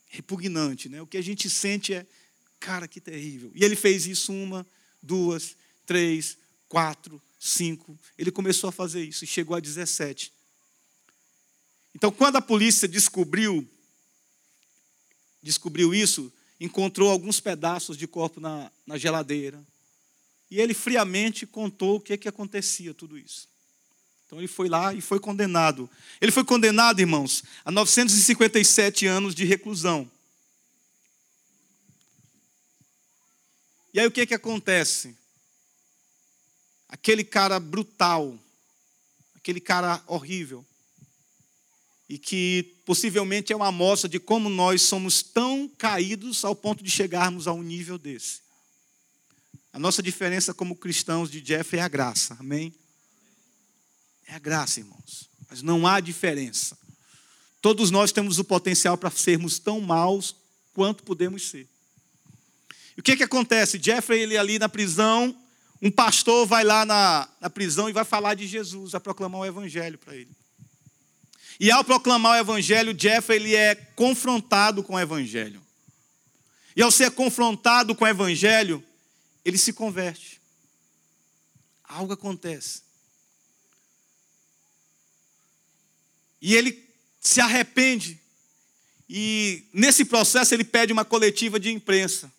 Repugnante, 0.09 0.89
né? 0.89 1.01
O 1.01 1.07
que 1.07 1.19
a 1.19 1.23
gente 1.23 1.49
sente 1.49 1.95
é, 1.95 2.07
cara, 2.59 2.89
que 2.89 3.01
terrível. 3.01 3.53
E 3.55 3.65
ele 3.65 3.77
fez 3.77 4.07
isso 4.07 4.33
uma, 4.33 4.67
duas, 5.03 5.55
três, 5.87 6.37
quatro, 6.71 7.21
cinco. 7.39 7.99
Ele 8.17 8.31
começou 8.31 8.69
a 8.69 8.73
fazer 8.73 9.05
isso 9.05 9.25
e 9.25 9.27
chegou 9.27 9.55
a 9.55 9.61
17. 9.61 10.33
Então, 11.95 12.11
quando 12.11 12.37
a 12.37 12.41
polícia 12.41 12.89
descobriu 12.89 13.69
descobriu 15.43 15.95
isso, 15.95 16.33
encontrou 16.61 17.11
alguns 17.11 17.41
pedaços 17.41 17.97
de 17.97 18.07
corpo 18.07 18.41
na, 18.41 18.71
na 18.87 18.97
geladeira. 18.97 19.63
E 20.51 20.61
ele 20.61 20.75
friamente 20.75 21.47
contou 21.47 21.97
o 21.97 22.01
que, 22.01 22.17
que 22.17 22.29
acontecia 22.29 22.93
tudo 22.93 23.19
isso. 23.19 23.49
Então 24.27 24.39
ele 24.39 24.47
foi 24.47 24.69
lá 24.69 24.93
e 24.93 25.01
foi 25.01 25.19
condenado. 25.19 25.91
Ele 26.21 26.31
foi 26.31 26.45
condenado, 26.45 27.01
irmãos, 27.01 27.43
a 27.65 27.71
957 27.71 29.07
anos 29.07 29.35
de 29.35 29.45
reclusão. 29.45 30.09
E 33.93 33.99
aí 33.99 34.07
o 34.07 34.11
que, 34.11 34.27
que 34.27 34.35
acontece? 34.35 35.17
Aquele 36.91 37.23
cara 37.23 37.61
brutal, 37.61 38.37
aquele 39.37 39.61
cara 39.61 40.03
horrível, 40.07 40.67
e 42.09 42.19
que 42.19 42.75
possivelmente 42.85 43.53
é 43.53 43.57
uma 43.57 43.69
amostra 43.69 44.09
de 44.09 44.19
como 44.19 44.51
nós 44.51 44.83
somos 44.83 45.23
tão 45.23 45.69
caídos 45.79 46.45
ao 46.45 46.57
ponto 46.57 46.83
de 46.83 46.91
chegarmos 46.91 47.47
a 47.47 47.53
um 47.53 47.63
nível 47.63 47.97
desse. 47.97 48.41
A 49.73 49.79
nossa 49.79 50.03
diferença 50.03 50.53
como 50.53 50.75
cristãos 50.75 51.31
de 51.31 51.41
Jeff 51.41 51.77
é 51.77 51.81
a 51.81 51.87
graça, 51.87 52.37
amém? 52.41 52.75
É 54.27 54.35
a 54.35 54.41
graça, 54.41 54.81
irmãos. 54.81 55.31
Mas 55.49 55.63
não 55.63 55.87
há 55.87 56.01
diferença. 56.01 56.77
Todos 57.63 57.93
nós 57.93 58.11
temos 58.11 58.41
o 58.41 58.45
potencial 58.45 58.99
para 58.99 59.11
sermos 59.11 59.61
tão 59.61 59.81
maus 59.81 60.35
quanto 60.73 61.05
podemos 61.05 61.49
ser. 61.49 61.69
E 62.97 63.01
o 63.01 63.03
que, 63.03 63.17
que 63.17 63.23
acontece? 63.23 63.81
Jeffrey, 63.81 64.23
ele 64.23 64.37
ali 64.37 64.59
na 64.59 64.69
prisão, 64.69 65.37
um 65.83 65.91
pastor 65.91 66.47
vai 66.47 66.63
lá 66.63 66.85
na, 66.85 67.29
na 67.41 67.49
prisão 67.49 67.89
e 67.89 67.93
vai 67.93 68.05
falar 68.05 68.35
de 68.35 68.47
Jesus, 68.47 68.93
vai 68.93 69.01
proclamar 69.01 69.41
o 69.41 69.47
evangelho 69.47 69.99
para 69.99 70.15
ele. 70.15 70.31
E 71.59 71.71
ao 71.71 71.85
proclamar 71.85 72.33
o 72.33 72.41
evangelho, 72.41 72.95
Jeff 72.95 73.33
ele 73.33 73.55
é 73.55 73.75
confrontado 73.75 74.83
com 74.83 74.95
o 74.95 75.01
evangelho. 75.01 75.61
E 76.77 76.83
ao 76.83 76.91
ser 76.91 77.11
confrontado 77.11 77.95
com 77.95 78.05
o 78.05 78.09
evangelho, 78.09 78.83
ele 79.45 79.59
se 79.59 79.73
converte. 79.73 80.41
Algo 81.85 82.13
acontece. 82.13 82.83
E 86.41 86.55
ele 86.55 86.89
se 87.21 87.41
arrepende. 87.41 88.19
E 89.09 89.65
nesse 89.73 90.05
processo 90.05 90.55
ele 90.55 90.65
pede 90.65 90.93
uma 90.93 91.05
coletiva 91.05 91.59
de 91.59 91.71
imprensa. 91.71 92.33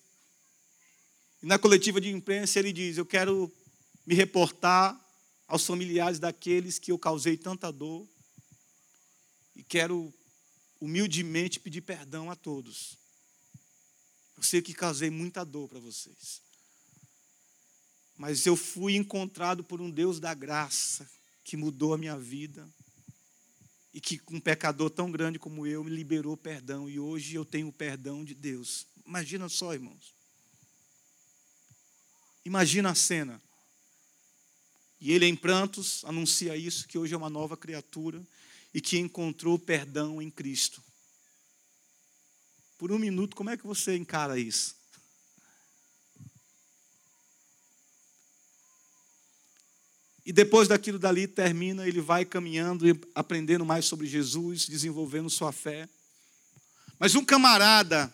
E 1.42 1.46
na 1.46 1.58
coletiva 1.58 2.00
de 2.00 2.10
imprensa 2.10 2.58
ele 2.58 2.72
diz: 2.72 2.96
Eu 2.96 3.06
quero 3.06 3.52
me 4.06 4.14
reportar 4.14 4.98
aos 5.48 5.66
familiares 5.66 6.18
daqueles 6.18 6.78
que 6.78 6.92
eu 6.92 6.98
causei 6.98 7.36
tanta 7.36 7.72
dor 7.72 8.06
e 9.54 9.62
quero 9.62 10.12
humildemente 10.80 11.60
pedir 11.60 11.80
perdão 11.80 12.30
a 12.30 12.36
todos. 12.36 12.96
Eu 14.36 14.42
sei 14.42 14.62
que 14.62 14.72
causei 14.72 15.10
muita 15.10 15.44
dor 15.44 15.68
para 15.68 15.78
vocês. 15.78 16.40
Mas 18.16 18.46
eu 18.46 18.56
fui 18.56 18.94
encontrado 18.94 19.64
por 19.64 19.80
um 19.80 19.90
Deus 19.90 20.20
da 20.20 20.34
graça 20.34 21.08
que 21.44 21.56
mudou 21.56 21.92
a 21.92 21.98
minha 21.98 22.16
vida 22.16 22.68
e 23.92 24.00
que 24.00 24.20
um 24.30 24.40
pecador 24.40 24.90
tão 24.90 25.10
grande 25.10 25.38
como 25.38 25.66
eu 25.66 25.82
me 25.84 25.90
liberou 25.90 26.36
perdão 26.36 26.88
e 26.88 26.98
hoje 26.98 27.34
eu 27.34 27.44
tenho 27.44 27.68
o 27.68 27.72
perdão 27.72 28.24
de 28.24 28.34
Deus. 28.34 28.86
Imagina 29.04 29.48
só, 29.48 29.74
irmãos. 29.74 30.21
Imagina 32.44 32.90
a 32.90 32.94
cena. 32.94 33.40
E 35.00 35.12
ele 35.12 35.26
em 35.26 35.34
prantos 35.34 36.04
anuncia 36.04 36.56
isso 36.56 36.86
que 36.86 36.98
hoje 36.98 37.14
é 37.14 37.16
uma 37.16 37.30
nova 37.30 37.56
criatura 37.56 38.22
e 38.72 38.80
que 38.80 38.98
encontrou 38.98 39.58
perdão 39.58 40.22
em 40.22 40.30
Cristo. 40.30 40.82
Por 42.78 42.90
um 42.92 42.98
minuto, 42.98 43.36
como 43.36 43.50
é 43.50 43.56
que 43.56 43.66
você 43.66 43.96
encara 43.96 44.38
isso? 44.38 44.76
E 50.24 50.32
depois 50.32 50.68
daquilo 50.68 50.98
dali 50.98 51.26
termina, 51.26 51.86
ele 51.86 52.00
vai 52.00 52.24
caminhando 52.24 52.88
e 52.88 52.98
aprendendo 53.14 53.66
mais 53.66 53.84
sobre 53.84 54.06
Jesus, 54.06 54.66
desenvolvendo 54.66 55.28
sua 55.28 55.50
fé. 55.50 55.88
Mas 56.98 57.16
um 57.16 57.24
camarada 57.24 58.12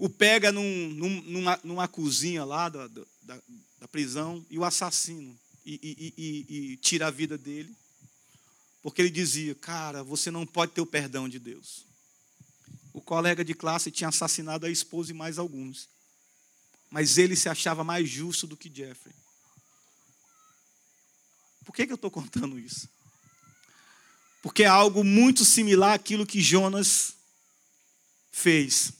o 0.00 0.08
pega 0.08 0.50
num, 0.50 0.88
num, 0.88 1.20
numa, 1.20 1.60
numa 1.62 1.86
cozinha 1.86 2.42
lá 2.42 2.70
da, 2.70 2.88
da, 2.88 3.38
da 3.78 3.86
prisão 3.86 4.44
e 4.48 4.58
o 4.58 4.64
assassina 4.64 5.34
e, 5.64 5.74
e, 5.74 6.14
e, 6.16 6.72
e 6.72 6.76
tira 6.78 7.08
a 7.08 7.10
vida 7.10 7.36
dele. 7.36 7.76
Porque 8.82 9.02
ele 9.02 9.10
dizia, 9.10 9.54
cara, 9.54 10.02
você 10.02 10.30
não 10.30 10.46
pode 10.46 10.72
ter 10.72 10.80
o 10.80 10.86
perdão 10.86 11.28
de 11.28 11.38
Deus. 11.38 11.84
O 12.94 13.02
colega 13.02 13.44
de 13.44 13.52
classe 13.52 13.90
tinha 13.90 14.08
assassinado 14.08 14.64
a 14.64 14.70
esposa 14.70 15.10
e 15.10 15.14
mais 15.14 15.38
alguns. 15.38 15.86
Mas 16.90 17.18
ele 17.18 17.36
se 17.36 17.50
achava 17.50 17.84
mais 17.84 18.08
justo 18.08 18.46
do 18.46 18.56
que 18.56 18.72
Jeffrey. 18.74 19.14
Por 21.62 21.74
que, 21.74 21.86
que 21.86 21.92
eu 21.92 21.96
estou 21.96 22.10
contando 22.10 22.58
isso? 22.58 22.88
Porque 24.42 24.62
é 24.62 24.66
algo 24.66 25.04
muito 25.04 25.44
similar 25.44 25.92
àquilo 25.92 26.26
que 26.26 26.40
Jonas 26.40 27.12
fez. 28.32 28.94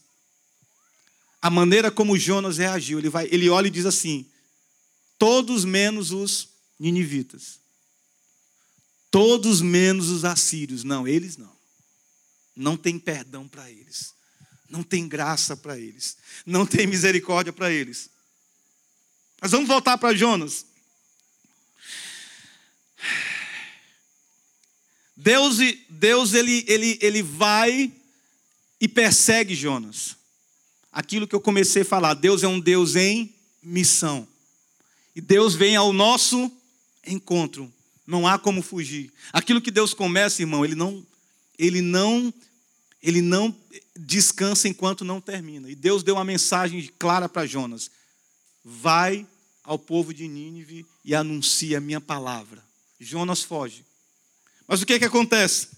A 1.40 1.48
maneira 1.48 1.90
como 1.90 2.18
Jonas 2.18 2.58
reagiu. 2.58 2.98
Ele, 2.98 3.08
vai, 3.08 3.28
ele 3.30 3.48
olha 3.48 3.68
e 3.68 3.70
diz 3.70 3.86
assim: 3.86 4.26
todos 5.18 5.64
menos 5.64 6.12
os 6.12 6.48
ninivitas. 6.78 7.58
Todos 9.10 9.60
menos 9.60 10.08
os 10.08 10.24
assírios. 10.24 10.84
Não, 10.84 11.06
eles 11.06 11.36
não. 11.36 11.56
Não 12.54 12.76
tem 12.76 12.98
perdão 12.98 13.48
para 13.48 13.70
eles. 13.70 14.14
Não 14.68 14.82
tem 14.82 15.08
graça 15.08 15.56
para 15.56 15.78
eles. 15.78 16.16
Não 16.46 16.64
tem 16.64 16.86
misericórdia 16.86 17.52
para 17.52 17.72
eles. 17.72 18.08
Mas 19.40 19.50
vamos 19.50 19.66
voltar 19.66 19.98
para 19.98 20.14
Jonas. 20.14 20.66
Deus, 25.16 25.58
Deus 25.88 26.34
ele, 26.34 26.64
ele, 26.68 26.98
ele 27.00 27.22
vai 27.22 27.92
e 28.80 28.88
persegue 28.88 29.54
Jonas. 29.54 30.16
Aquilo 30.92 31.26
que 31.26 31.34
eu 31.34 31.40
comecei 31.40 31.82
a 31.82 31.84
falar, 31.84 32.14
Deus 32.14 32.42
é 32.42 32.48
um 32.48 32.58
Deus 32.58 32.96
em 32.96 33.32
missão. 33.62 34.26
E 35.14 35.20
Deus 35.20 35.54
vem 35.54 35.76
ao 35.76 35.92
nosso 35.92 36.50
encontro. 37.06 37.72
Não 38.06 38.26
há 38.26 38.38
como 38.38 38.62
fugir. 38.62 39.12
Aquilo 39.32 39.60
que 39.60 39.70
Deus 39.70 39.94
começa, 39.94 40.42
irmão, 40.42 40.64
ele 40.64 40.74
não 40.74 41.06
ele 41.58 41.80
não 41.80 42.32
ele 43.02 43.22
não 43.22 43.54
descansa 43.96 44.68
enquanto 44.68 45.04
não 45.04 45.20
termina. 45.20 45.70
E 45.70 45.74
Deus 45.74 46.02
deu 46.02 46.16
uma 46.16 46.24
mensagem 46.24 46.90
clara 46.98 47.28
para 47.28 47.46
Jonas: 47.46 47.90
Vai 48.64 49.26
ao 49.62 49.78
povo 49.78 50.12
de 50.12 50.26
Nínive 50.26 50.84
e 51.04 51.14
anuncia 51.14 51.78
a 51.78 51.80
minha 51.80 52.00
palavra. 52.00 52.62
Jonas 52.98 53.42
foge. 53.42 53.84
Mas 54.66 54.82
o 54.82 54.86
que 54.86 54.94
é 54.94 54.98
que 54.98 55.04
acontece? 55.04 55.68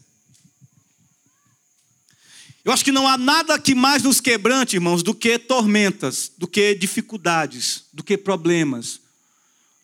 Eu 2.64 2.72
acho 2.72 2.84
que 2.84 2.92
não 2.92 3.08
há 3.08 3.18
nada 3.18 3.58
que 3.58 3.74
mais 3.74 4.02
nos 4.02 4.20
quebrante, 4.20 4.76
irmãos, 4.76 5.02
do 5.02 5.14
que 5.14 5.38
tormentas, 5.38 6.30
do 6.38 6.46
que 6.46 6.74
dificuldades, 6.74 7.84
do 7.92 8.04
que 8.04 8.16
problemas, 8.16 9.00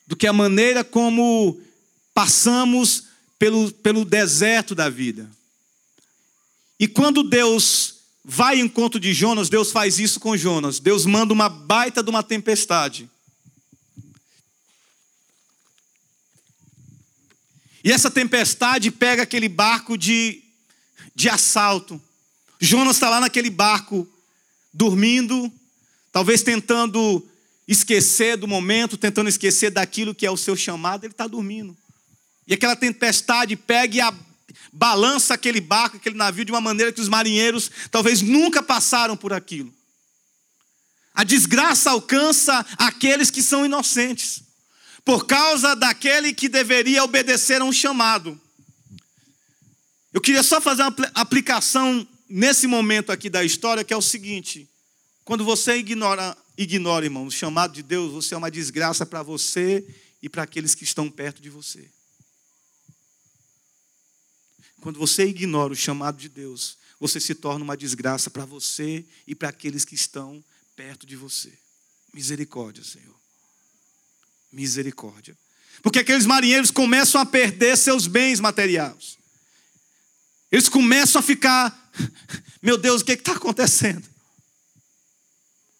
do 0.07 0.15
que 0.15 0.25
a 0.25 0.33
maneira 0.33 0.83
como 0.83 1.59
passamos 2.13 3.03
pelo, 3.37 3.71
pelo 3.71 4.05
deserto 4.05 4.73
da 4.73 4.89
vida. 4.89 5.29
E 6.79 6.87
quando 6.87 7.21
Deus 7.21 7.95
vai 8.23 8.59
em 8.59 8.63
encontro 8.63 8.99
de 8.99 9.13
Jonas, 9.13 9.49
Deus 9.49 9.71
faz 9.71 9.99
isso 9.99 10.19
com 10.19 10.37
Jonas. 10.37 10.79
Deus 10.79 11.05
manda 11.05 11.33
uma 11.33 11.49
baita 11.49 12.01
de 12.01 12.09
uma 12.09 12.23
tempestade. 12.23 13.09
E 17.83 17.91
essa 17.91 18.09
tempestade 18.11 18.91
pega 18.91 19.23
aquele 19.23 19.49
barco 19.49 19.97
de, 19.97 20.41
de 21.15 21.27
assalto. 21.27 22.01
Jonas 22.59 22.97
está 22.97 23.09
lá 23.09 23.21
naquele 23.21 23.49
barco, 23.49 24.07
dormindo, 24.73 25.51
talvez 26.11 26.43
tentando 26.43 27.25
esquecer 27.67 28.35
do 28.35 28.47
momento, 28.47 28.97
tentando 28.97 29.29
esquecer 29.29 29.69
daquilo 29.69 30.13
que 30.13 30.25
é 30.25 30.31
o 30.31 30.35
seu 30.37 30.55
chamado, 30.55 31.05
ele 31.05 31.13
está 31.13 31.25
dormindo. 31.25 31.77
E 32.45 32.53
aquela 32.53 32.75
tempestade 32.75 33.55
pega 33.55 33.97
e 33.97 34.13
balança 34.73 35.35
aquele 35.35 35.61
barco, 35.61 35.97
aquele 35.97 36.17
navio, 36.17 36.43
de 36.43 36.51
uma 36.51 36.59
maneira 36.59 36.91
que 36.91 36.99
os 36.99 37.07
marinheiros 37.07 37.71
talvez 37.91 38.21
nunca 38.21 38.61
passaram 38.61 39.15
por 39.15 39.31
aquilo. 39.31 39.73
A 41.13 41.23
desgraça 41.23 41.91
alcança 41.91 42.65
aqueles 42.77 43.29
que 43.29 43.43
são 43.43 43.65
inocentes, 43.65 44.41
por 45.05 45.25
causa 45.25 45.75
daquele 45.75 46.33
que 46.33 46.49
deveria 46.49 47.03
obedecer 47.03 47.61
a 47.61 47.65
um 47.65 47.71
chamado. 47.71 48.39
Eu 50.11 50.19
queria 50.19 50.43
só 50.43 50.59
fazer 50.59 50.81
uma 50.81 50.95
aplicação 51.13 52.07
nesse 52.29 52.67
momento 52.67 53.11
aqui 53.11 53.29
da 53.29 53.43
história, 53.43 53.83
que 53.83 53.93
é 53.93 53.97
o 53.97 54.01
seguinte: 54.01 54.69
quando 55.25 55.43
você 55.43 55.75
ignora, 55.77 56.37
ignora, 56.57 57.05
irmão, 57.05 57.25
o 57.25 57.31
chamado 57.31 57.73
de 57.73 57.83
Deus, 57.83 58.11
você 58.11 58.35
é 58.35 58.37
uma 58.37 58.51
desgraça 58.51 59.05
para 59.05 59.23
você 59.23 59.85
e 60.21 60.29
para 60.29 60.43
aqueles 60.43 60.75
que 60.75 60.83
estão 60.83 61.09
perto 61.09 61.41
de 61.41 61.49
você. 61.49 61.89
Quando 64.81 64.97
você 64.97 65.25
ignora 65.25 65.73
o 65.73 65.75
chamado 65.75 66.17
de 66.17 66.29
Deus, 66.29 66.77
você 66.99 67.19
se 67.19 67.35
torna 67.35 67.63
uma 67.63 67.75
desgraça 67.75 68.29
para 68.29 68.45
você 68.45 69.05
e 69.27 69.35
para 69.35 69.49
aqueles 69.49 69.83
que 69.83 69.95
estão 69.95 70.43
perto 70.75 71.05
de 71.05 71.15
você. 71.15 71.51
Misericórdia, 72.13 72.83
Senhor. 72.83 73.15
Misericórdia. 74.51 75.37
Porque 75.81 75.99
aqueles 75.99 76.25
marinheiros 76.25 76.71
começam 76.71 77.19
a 77.21 77.25
perder 77.25 77.77
seus 77.77 78.07
bens 78.07 78.39
materiais. 78.39 79.17
Eles 80.51 80.67
começam 80.67 81.19
a 81.19 81.23
ficar, 81.23 81.88
meu 82.61 82.77
Deus, 82.77 83.01
o 83.01 83.05
que 83.05 83.13
está 83.13 83.33
acontecendo? 83.33 84.03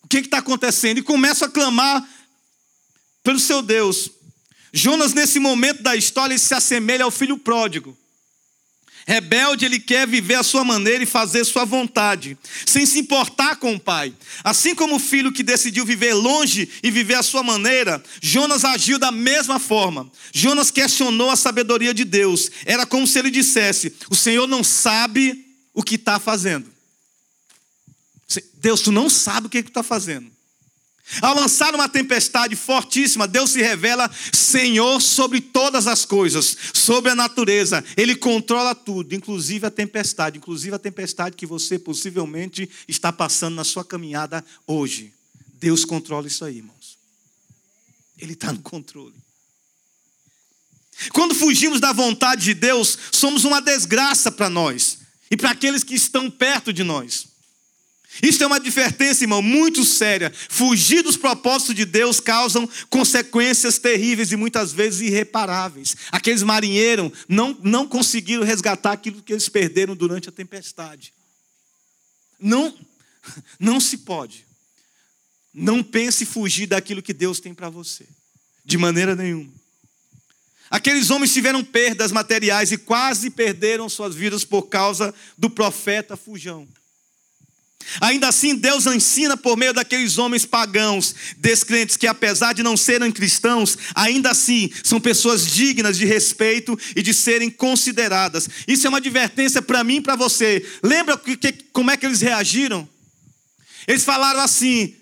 O 0.03 0.07
que 0.07 0.17
está 0.17 0.39
acontecendo? 0.39 0.97
E 0.97 1.03
começam 1.03 1.47
a 1.47 1.51
clamar 1.51 2.07
pelo 3.23 3.39
seu 3.39 3.61
Deus. 3.61 4.09
Jonas, 4.73 5.13
nesse 5.13 5.39
momento 5.39 5.81
da 5.81 5.95
história, 5.95 6.37
se 6.37 6.53
assemelha 6.53 7.03
ao 7.03 7.11
filho 7.11 7.37
pródigo. 7.37 7.97
Rebelde, 9.09 9.65
ele 9.65 9.79
quer 9.79 10.07
viver 10.07 10.35
a 10.35 10.43
sua 10.43 10.63
maneira 10.63 11.03
e 11.03 11.07
fazer 11.07 11.43
sua 11.43 11.65
vontade, 11.65 12.37
sem 12.63 12.85
se 12.85 12.99
importar 12.99 13.55
com 13.55 13.73
o 13.73 13.79
pai. 13.79 14.13
Assim 14.43 14.75
como 14.75 14.97
o 14.97 14.99
filho 14.99 15.31
que 15.31 15.41
decidiu 15.41 15.83
viver 15.83 16.13
longe 16.13 16.69
e 16.83 16.91
viver 16.91 17.15
a 17.15 17.23
sua 17.23 17.41
maneira, 17.41 18.03
Jonas 18.21 18.63
agiu 18.63 18.99
da 18.99 19.11
mesma 19.11 19.57
forma. 19.57 20.11
Jonas 20.31 20.69
questionou 20.69 21.31
a 21.31 21.35
sabedoria 21.35 21.91
de 21.91 22.05
Deus. 22.05 22.51
Era 22.67 22.85
como 22.85 23.07
se 23.07 23.17
ele 23.17 23.31
dissesse: 23.31 23.95
O 24.11 24.15
Senhor 24.15 24.45
não 24.45 24.63
sabe 24.63 25.48
o 25.79 25.81
que 25.81 25.95
está 25.95 26.19
fazendo. 26.19 26.69
Deus, 28.55 28.81
tu 28.81 28.91
não 28.91 29.09
sabe 29.09 29.47
o 29.47 29.49
que 29.49 29.59
está 29.59 29.81
fazendo. 29.81 30.29
Ao 31.21 31.33
lançar 31.33 31.73
uma 31.73 31.87
tempestade 31.87 32.53
fortíssima, 32.53 33.25
Deus 33.25 33.51
se 33.51 33.61
revela 33.61 34.11
Senhor 34.33 35.01
sobre 35.01 35.39
todas 35.39 35.87
as 35.87 36.03
coisas, 36.03 36.55
sobre 36.73 37.11
a 37.11 37.15
natureza. 37.15 37.81
Ele 37.95 38.13
controla 38.13 38.75
tudo, 38.75 39.15
inclusive 39.15 39.65
a 39.65 39.71
tempestade, 39.71 40.37
inclusive 40.37 40.75
a 40.75 40.79
tempestade 40.79 41.37
que 41.37 41.45
você 41.45 41.79
possivelmente 41.79 42.69
está 42.85 43.13
passando 43.13 43.55
na 43.55 43.63
sua 43.63 43.85
caminhada 43.85 44.43
hoje. 44.67 45.13
Deus 45.53 45.85
controla 45.85 46.27
isso 46.27 46.43
aí, 46.43 46.57
irmãos. 46.57 46.97
Ele 48.17 48.33
está 48.33 48.51
no 48.51 48.59
controle. 48.59 49.15
Quando 51.13 51.33
fugimos 51.33 51.79
da 51.79 51.93
vontade 51.93 52.43
de 52.43 52.53
Deus, 52.53 52.97
somos 53.13 53.45
uma 53.45 53.61
desgraça 53.61 54.29
para 54.29 54.49
nós 54.49 54.98
e 55.29 55.37
para 55.37 55.51
aqueles 55.51 55.83
que 55.83 55.95
estão 55.95 56.29
perto 56.29 56.73
de 56.73 56.83
nós. 56.83 57.27
Isso 58.23 58.43
é 58.43 58.47
uma 58.47 58.55
advertência, 58.55 59.23
irmão, 59.23 59.41
muito 59.41 59.85
séria. 59.85 60.33
Fugir 60.49 61.03
dos 61.03 61.15
propósitos 61.15 61.75
de 61.75 61.85
Deus 61.85 62.19
causam 62.19 62.67
consequências 62.89 63.77
terríveis 63.77 64.31
e 64.31 64.35
muitas 64.35 64.73
vezes 64.73 65.01
irreparáveis. 65.01 65.95
Aqueles 66.11 66.41
marinheiros 66.41 67.11
não, 67.27 67.55
não 67.61 67.87
conseguiram 67.87 68.43
resgatar 68.43 68.93
aquilo 68.93 69.21
que 69.21 69.31
eles 69.31 69.47
perderam 69.47 69.95
durante 69.95 70.27
a 70.27 70.31
tempestade. 70.31 71.13
Não, 72.39 72.75
não 73.59 73.79
se 73.79 73.99
pode. 73.99 74.45
Não 75.53 75.83
pense 75.83 76.25
fugir 76.25 76.65
daquilo 76.65 77.03
que 77.03 77.13
Deus 77.13 77.39
tem 77.39 77.53
para 77.53 77.69
você. 77.69 78.07
De 78.65 78.77
maneira 78.77 79.15
nenhuma. 79.15 79.58
Aqueles 80.69 81.09
homens 81.09 81.33
tiveram 81.33 81.63
perdas 81.63 82.11
materiais 82.11 82.71
e 82.71 82.77
quase 82.77 83.29
perderam 83.29 83.89
suas 83.89 84.13
vidas 84.13 84.43
por 84.43 84.63
causa 84.63 85.13
do 85.37 85.49
profeta 85.49 86.15
Fujão. 86.15 86.67
Ainda 87.99 88.27
assim, 88.27 88.55
Deus 88.55 88.85
ensina 88.85 89.35
por 89.35 89.57
meio 89.57 89.73
daqueles 89.73 90.17
homens 90.17 90.45
pagãos, 90.45 91.15
descrentes, 91.37 91.97
que 91.97 92.05
apesar 92.05 92.53
de 92.53 92.61
não 92.61 92.77
serem 92.77 93.11
cristãos, 93.11 93.77
ainda 93.95 94.29
assim 94.29 94.69
são 94.83 94.99
pessoas 94.99 95.47
dignas 95.47 95.97
de 95.97 96.05
respeito 96.05 96.77
e 96.95 97.01
de 97.01 97.13
serem 97.13 97.49
consideradas. 97.49 98.47
Isso 98.67 98.85
é 98.85 98.89
uma 98.89 98.99
advertência 98.99 99.61
para 99.61 99.83
mim 99.83 99.95
e 99.95 100.01
para 100.01 100.15
você. 100.15 100.63
Lembra 100.83 101.17
que, 101.17 101.35
que, 101.35 101.51
como 101.73 101.89
é 101.89 101.97
que 101.97 102.05
eles 102.05 102.21
reagiram? 102.21 102.87
Eles 103.87 104.03
falaram 104.03 104.41
assim: 104.41 104.95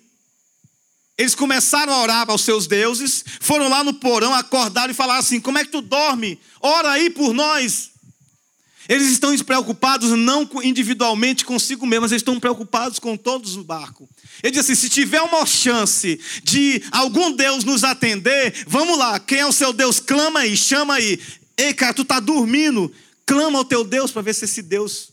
eles 1.18 1.34
começaram 1.34 1.92
a 1.92 2.02
orar 2.02 2.30
aos 2.30 2.42
seus 2.42 2.68
deuses, 2.68 3.26
foram 3.40 3.68
lá 3.68 3.84
no 3.84 3.94
porão, 3.94 4.34
acordaram 4.34 4.92
e 4.92 4.96
falaram 4.96 5.20
assim: 5.20 5.40
Como 5.40 5.58
é 5.58 5.66
que 5.66 5.72
tu 5.72 5.82
dorme? 5.82 6.40
Ora 6.62 6.92
aí 6.92 7.10
por 7.10 7.34
nós. 7.34 7.92
Eles 8.88 9.10
estão 9.10 9.36
preocupados 9.40 10.12
não 10.12 10.50
individualmente 10.64 11.44
consigo 11.44 11.86
mesmo, 11.86 12.04
mas 12.04 12.12
eles 12.12 12.22
estão 12.22 12.40
preocupados 12.40 13.00
com 13.00 13.18
todos 13.18 13.58
o 13.58 13.64
barco. 13.64 14.08
Ele 14.42 14.52
diz 14.52 14.62
assim: 14.62 14.76
se 14.76 14.90
tiver 14.90 15.22
uma 15.22 15.46
chance 15.46 16.20
de 16.44 16.82
algum 16.92 17.32
Deus 17.32 17.64
nos 17.64 17.84
atender, 17.84 18.64
vamos 18.68 18.98
lá, 18.98 19.20
quem 19.20 19.40
é 19.40 19.46
o 19.46 19.52
seu 19.52 19.74
Deus? 19.74 20.00
Clama 20.00 20.42
aí, 20.42 20.56
chama 20.56 20.94
aí. 20.94 21.20
Ei, 21.58 21.74
cara, 21.74 21.94
tu 21.94 22.04
está 22.04 22.20
dormindo? 22.20 22.94
Clama 23.26 23.58
ao 23.58 23.66
teu 23.66 23.84
Deus 23.84 24.12
para 24.12 24.22
ver 24.22 24.36
se 24.36 24.46
esse 24.46 24.62
Deus 24.62 25.10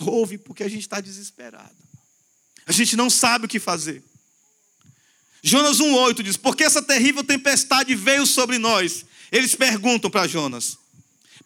ouve, 0.00 0.38
porque 0.38 0.62
a 0.62 0.68
gente 0.68 0.82
está 0.82 1.00
desesperado. 1.00 1.74
A 2.66 2.72
gente 2.72 2.96
não 2.96 3.10
sabe 3.10 3.46
o 3.46 3.48
que 3.48 3.58
fazer. 3.58 4.02
Jonas 5.42 5.78
1,8 5.78 6.22
diz: 6.22 6.36
Porque 6.36 6.64
essa 6.64 6.82
terrível 6.82 7.24
tempestade 7.24 7.94
veio 7.94 8.26
sobre 8.26 8.58
nós? 8.58 9.04
Eles 9.32 9.54
perguntam 9.54 10.10
para 10.10 10.26
Jonas. 10.26 10.78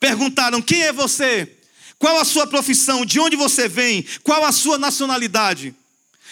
Perguntaram: 0.01 0.61
Quem 0.61 0.83
é 0.83 0.93
você? 0.93 1.57
Qual 1.99 2.19
a 2.19 2.25
sua 2.25 2.47
profissão? 2.47 3.05
De 3.05 3.21
onde 3.21 3.37
você 3.37 3.69
vem? 3.69 4.05
Qual 4.23 4.45
a 4.45 4.53
sua 4.53 4.79
nacionalidade? 4.79 5.75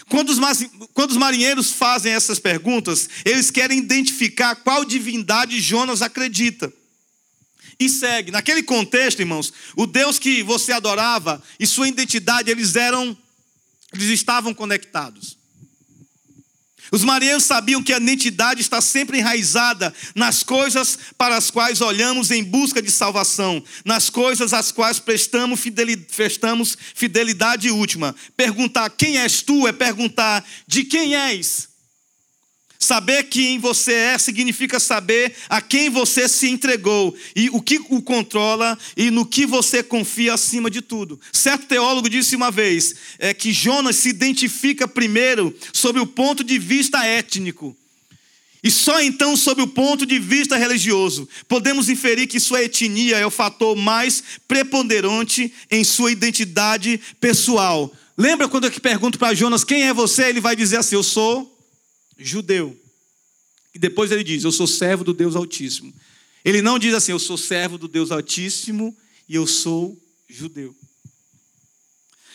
Quando 0.08 0.30
os, 0.30 0.38
quando 0.92 1.12
os 1.12 1.16
marinheiros 1.16 1.70
fazem 1.72 2.12
essas 2.12 2.38
perguntas, 2.38 3.08
eles 3.24 3.50
querem 3.50 3.78
identificar 3.78 4.56
qual 4.56 4.84
divindade 4.84 5.60
Jonas 5.60 6.02
acredita. 6.02 6.72
E 7.78 7.88
segue. 7.88 8.30
Naquele 8.30 8.62
contexto, 8.62 9.20
irmãos, 9.20 9.52
o 9.76 9.86
Deus 9.86 10.18
que 10.18 10.42
você 10.42 10.72
adorava 10.72 11.42
e 11.58 11.66
sua 11.66 11.88
identidade, 11.88 12.50
eles 12.50 12.76
eram, 12.76 13.16
eles 13.92 14.08
estavam 14.08 14.52
conectados. 14.52 15.36
Os 16.92 17.02
marinheiros 17.02 17.44
sabiam 17.44 17.82
que 17.82 17.90
a 17.90 17.96
identidade 17.96 18.60
está 18.60 18.82
sempre 18.82 19.18
enraizada 19.18 19.94
nas 20.14 20.42
coisas 20.42 20.98
para 21.16 21.38
as 21.38 21.50
quais 21.50 21.80
olhamos 21.80 22.30
em 22.30 22.44
busca 22.44 22.82
de 22.82 22.90
salvação, 22.90 23.64
nas 23.82 24.10
coisas 24.10 24.52
às 24.52 24.70
quais 24.70 24.98
prestamos 24.98 25.58
fidelidade, 25.58 26.14
prestamos 26.14 26.76
fidelidade 26.94 27.70
última. 27.70 28.14
Perguntar 28.36 28.90
quem 28.90 29.16
és 29.16 29.40
tu 29.40 29.66
é 29.66 29.72
perguntar 29.72 30.44
de 30.66 30.84
quem 30.84 31.16
és. 31.16 31.71
Saber 32.82 33.22
quem 33.28 33.60
você 33.60 33.92
é 33.92 34.18
significa 34.18 34.80
saber 34.80 35.36
a 35.48 35.60
quem 35.60 35.88
você 35.88 36.28
se 36.28 36.48
entregou 36.48 37.14
e 37.36 37.48
o 37.50 37.62
que 37.62 37.80
o 37.88 38.02
controla 38.02 38.76
e 38.96 39.08
no 39.08 39.24
que 39.24 39.46
você 39.46 39.84
confia 39.84 40.34
acima 40.34 40.68
de 40.68 40.82
tudo. 40.82 41.20
Certo 41.32 41.66
teólogo 41.66 42.10
disse 42.10 42.34
uma 42.34 42.50
vez 42.50 42.96
é, 43.20 43.32
que 43.32 43.52
Jonas 43.52 43.94
se 43.94 44.08
identifica 44.08 44.88
primeiro 44.88 45.56
sob 45.72 46.00
o 46.00 46.06
ponto 46.08 46.42
de 46.42 46.58
vista 46.58 47.06
étnico. 47.06 47.76
E 48.64 48.68
só 48.68 49.00
então, 49.00 49.36
sob 49.36 49.62
o 49.62 49.68
ponto 49.68 50.04
de 50.04 50.18
vista 50.18 50.56
religioso, 50.56 51.28
podemos 51.46 51.88
inferir 51.88 52.26
que 52.26 52.40
sua 52.40 52.64
etnia 52.64 53.16
é 53.16 53.24
o 53.24 53.30
fator 53.30 53.76
mais 53.76 54.24
preponderante 54.48 55.52
em 55.70 55.84
sua 55.84 56.10
identidade 56.10 57.00
pessoal. 57.20 57.94
Lembra 58.18 58.48
quando 58.48 58.64
eu 58.64 58.72
pergunto 58.72 59.20
para 59.20 59.34
Jonas 59.34 59.62
quem 59.62 59.84
é 59.84 59.94
você? 59.94 60.24
Ele 60.24 60.40
vai 60.40 60.56
dizer 60.56 60.78
assim: 60.78 60.96
Eu 60.96 61.02
sou 61.04 61.51
judeu. 62.18 62.78
E 63.74 63.78
depois 63.78 64.10
ele 64.10 64.24
diz: 64.24 64.44
Eu 64.44 64.52
sou 64.52 64.66
servo 64.66 65.04
do 65.04 65.14
Deus 65.14 65.36
Altíssimo. 65.36 65.92
Ele 66.44 66.60
não 66.60 66.78
diz 66.78 66.94
assim: 66.94 67.12
Eu 67.12 67.18
sou 67.18 67.38
servo 67.38 67.78
do 67.78 67.88
Deus 67.88 68.10
Altíssimo 68.10 68.96
e 69.28 69.34
eu 69.34 69.46
sou 69.46 70.00
judeu. 70.28 70.74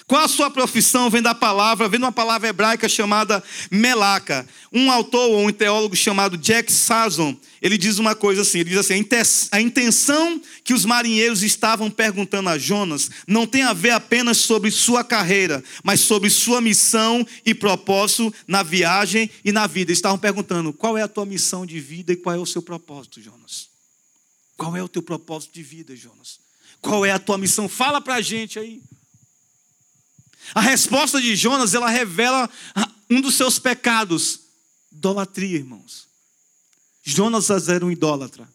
Qual 0.08 0.24
a 0.24 0.28
sua 0.30 0.50
profissão? 0.50 1.10
Vem 1.10 1.22
da 1.22 1.36
palavra, 1.36 1.89
vem 1.89 2.00
de 2.00 2.06
uma 2.06 2.13
palavra 2.13 2.48
hebraica 2.48 2.88
chamada 2.88 3.43
melaca. 3.70 4.48
Um 4.72 4.89
autor 4.89 5.32
ou 5.32 5.46
um 5.46 5.52
teólogo 5.52 5.98
chamado 5.98 6.38
Jack 6.38 6.72
Sazon, 6.72 7.36
ele 7.62 7.78
diz 7.78 8.00
uma 8.00 8.15
coisa 8.15 8.41
assim: 8.41 8.60
ele 8.60 8.70
diz 8.70 8.80
assim, 8.80 9.06
a 9.52 9.60
intenção 9.60 10.41
que 10.63 10.74
os 10.74 10.86
marinheiros 10.86 11.43
estavam 11.43 11.91
perguntando 11.91 12.48
a 12.48 12.58
Jonas 12.58 13.10
não 13.28 13.46
tem 13.46 13.63
a 13.63 13.74
ver 13.74 13.89
apenas 13.89 14.38
sobre 14.38 14.72
sua 14.72 15.04
carreira, 15.04 15.62
mas 15.84 16.00
sobre 16.00 16.30
sua 16.30 16.62
missão 16.62 17.28
e 17.46 17.54
propósito 17.54 18.34
na 18.48 18.63
viagem 18.63 19.30
e 19.43 19.52
na 19.52 19.67
vida. 19.67 19.91
Estavam 19.91 20.17
perguntando: 20.17 20.72
qual 20.72 20.98
é 20.98 21.02
a 21.02 21.08
tua 21.10 21.26
missão 21.26 21.65
de 21.65 21.82
vida 21.82 22.13
e 22.13 22.15
qual 22.15 22.34
é 22.34 22.39
o 22.39 22.46
seu 22.46 22.62
propósito, 22.62 23.22
Jonas? 23.22 23.67
Qual 24.56 24.74
é 24.74 24.82
o 24.82 24.88
teu 24.88 25.02
propósito 25.02 25.54
de 25.54 25.63
vida, 25.63 25.93
Jonas? 25.98 26.39
Qual 26.80 27.06
é 27.06 27.12
a 27.12 27.20
tua 27.20 27.38
missão? 27.38 27.67
Fala 27.67 28.00
para 28.00 28.15
a 28.15 28.22
gente 28.22 28.58
aí. 28.58 28.82
A 30.54 30.62
resposta 30.62 31.22
de 31.22 31.36
Jonas, 31.36 31.74
ela 31.74 31.90
revela 31.90 32.50
um 33.10 33.22
dos 33.22 33.36
seus 33.36 33.60
pecados, 33.60 34.42
idolatria, 34.92 35.58
irmãos. 35.58 36.08
Jonas 37.04 37.50
era 37.70 37.86
um 37.86 37.92
idólatra, 37.92 38.48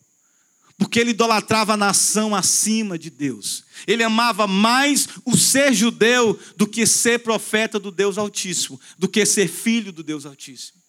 porque 0.76 0.98
ele 1.00 1.10
idolatrava 1.10 1.72
a 1.74 1.76
nação 1.76 2.34
acima 2.34 2.98
de 2.98 3.08
Deus. 3.08 3.64
Ele 3.86 4.02
amava 4.02 4.46
mais 4.46 5.08
o 5.24 5.36
ser 5.36 5.72
judeu 5.72 6.38
do 6.56 6.66
que 6.66 6.86
ser 6.86 7.20
profeta 7.20 7.78
do 7.78 7.90
Deus 7.90 8.18
Altíssimo, 8.18 8.80
do 8.98 9.08
que 9.08 9.24
ser 9.24 9.48
filho 9.48 9.92
do 9.92 10.02
Deus 10.02 10.26
Altíssimo. 10.26 10.82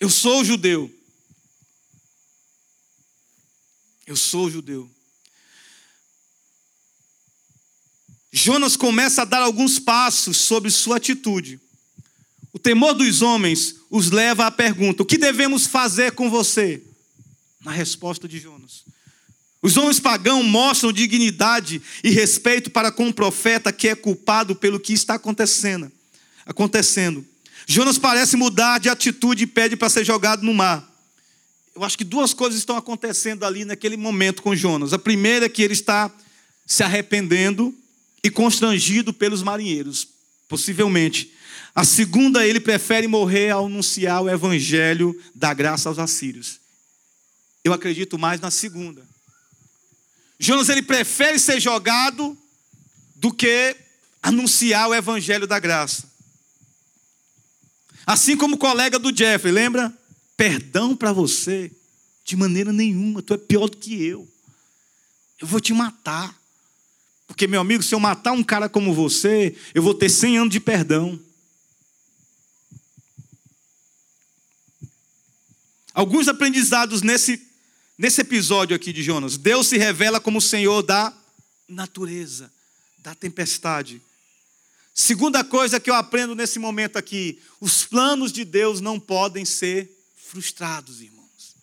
Eu 0.00 0.08
sou 0.08 0.44
judeu. 0.44 0.94
Eu 4.06 4.16
sou 4.16 4.48
judeu. 4.50 4.90
Jonas 8.32 8.76
começa 8.76 9.22
a 9.22 9.24
dar 9.24 9.40
alguns 9.40 9.78
passos 9.78 10.36
sobre 10.36 10.70
sua 10.70 10.96
atitude. 10.96 11.58
O 12.52 12.58
temor 12.58 12.94
dos 12.94 13.22
homens 13.22 13.76
os 13.90 14.10
leva 14.10 14.46
à 14.46 14.50
pergunta: 14.50 15.02
o 15.02 15.06
que 15.06 15.18
devemos 15.18 15.66
fazer 15.66 16.12
com 16.12 16.30
você? 16.30 16.82
Na 17.64 17.70
resposta 17.70 18.28
de 18.28 18.38
Jonas. 18.38 18.84
Os 19.60 19.76
homens 19.76 19.98
pagãos 19.98 20.44
mostram 20.44 20.92
dignidade 20.92 21.82
e 22.04 22.10
respeito 22.10 22.70
para 22.70 22.92
com 22.92 23.08
o 23.08 23.14
profeta 23.14 23.72
que 23.72 23.88
é 23.88 23.94
culpado 23.94 24.54
pelo 24.54 24.78
que 24.78 24.92
está 24.92 25.14
acontecendo. 25.14 25.90
Acontecendo. 26.46 27.26
Jonas 27.66 27.98
parece 27.98 28.36
mudar 28.36 28.78
de 28.78 28.88
atitude 28.88 29.44
e 29.44 29.46
pede 29.46 29.76
para 29.76 29.90
ser 29.90 30.04
jogado 30.04 30.42
no 30.42 30.54
mar. 30.54 30.88
Eu 31.74 31.84
acho 31.84 31.98
que 31.98 32.04
duas 32.04 32.32
coisas 32.32 32.58
estão 32.58 32.76
acontecendo 32.76 33.44
ali 33.44 33.64
naquele 33.64 33.96
momento 33.96 34.42
com 34.42 34.54
Jonas. 34.54 34.92
A 34.92 34.98
primeira 34.98 35.46
é 35.46 35.48
que 35.48 35.62
ele 35.62 35.74
está 35.74 36.10
se 36.66 36.82
arrependendo 36.82 37.74
e 38.28 38.30
constrangido 38.30 39.12
pelos 39.12 39.42
marinheiros, 39.42 40.06
possivelmente. 40.48 41.32
A 41.74 41.84
segunda, 41.84 42.46
ele 42.46 42.60
prefere 42.60 43.08
morrer 43.08 43.50
ao 43.50 43.66
anunciar 43.66 44.22
o 44.22 44.28
evangelho 44.28 45.18
da 45.34 45.52
graça 45.52 45.88
aos 45.88 45.98
assírios. 45.98 46.60
Eu 47.64 47.72
acredito 47.72 48.18
mais 48.18 48.40
na 48.40 48.50
segunda. 48.50 49.06
Jonas 50.38 50.68
ele 50.68 50.82
prefere 50.82 51.38
ser 51.38 51.60
jogado 51.60 52.36
do 53.16 53.32
que 53.32 53.76
anunciar 54.22 54.88
o 54.88 54.94
evangelho 54.94 55.46
da 55.46 55.58
graça. 55.58 56.08
Assim 58.06 58.36
como 58.36 58.54
o 58.54 58.58
colega 58.58 58.98
do 58.98 59.14
Jeffrey, 59.14 59.52
lembra? 59.52 59.92
Perdão 60.36 60.96
para 60.96 61.12
você, 61.12 61.70
de 62.24 62.36
maneira 62.36 62.72
nenhuma, 62.72 63.22
tu 63.22 63.34
é 63.34 63.36
pior 63.36 63.68
do 63.68 63.76
que 63.76 64.02
eu. 64.02 64.28
Eu 65.40 65.46
vou 65.46 65.60
te 65.60 65.72
matar. 65.72 66.37
Porque, 67.28 67.46
meu 67.46 67.60
amigo, 67.60 67.82
se 67.82 67.94
eu 67.94 68.00
matar 68.00 68.32
um 68.32 68.42
cara 68.42 68.68
como 68.70 68.94
você, 68.94 69.54
eu 69.74 69.82
vou 69.82 69.94
ter 69.94 70.08
100 70.08 70.38
anos 70.38 70.50
de 70.50 70.58
perdão. 70.58 71.20
Alguns 75.92 76.26
aprendizados 76.26 77.02
nesse, 77.02 77.40
nesse 77.98 78.22
episódio 78.22 78.74
aqui 78.74 78.92
de 78.92 79.02
Jonas. 79.02 79.36
Deus 79.36 79.66
se 79.66 79.76
revela 79.76 80.18
como 80.18 80.38
o 80.38 80.42
Senhor 80.42 80.82
da 80.82 81.12
natureza, 81.68 82.50
da 82.98 83.14
tempestade. 83.14 84.00
Segunda 84.94 85.44
coisa 85.44 85.78
que 85.78 85.90
eu 85.90 85.94
aprendo 85.94 86.34
nesse 86.34 86.58
momento 86.58 86.96
aqui: 86.96 87.40
os 87.60 87.84
planos 87.84 88.32
de 88.32 88.44
Deus 88.44 88.80
não 88.80 88.98
podem 88.98 89.44
ser 89.44 89.90
frustrados, 90.16 91.02
irmãos. 91.02 91.54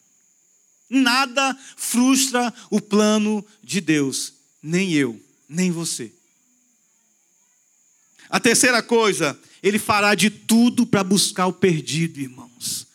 Nada 0.89 1.58
frustra 1.75 2.54
o 2.69 2.80
plano 2.80 3.43
de 3.63 3.82
Deus, 3.82 4.34
nem 4.62 4.93
eu, 4.93 5.24
nem 5.47 5.71
você. 5.71 6.12
A 8.29 8.39
terceira 8.39 8.81
coisa, 8.81 9.39
ele 9.62 9.79
fará 9.79 10.15
de 10.15 10.29
tudo 10.29 10.86
para 10.86 11.03
buscar 11.03 11.47
o 11.47 11.53
perdido, 11.53 12.19
irmãos. 12.19 12.88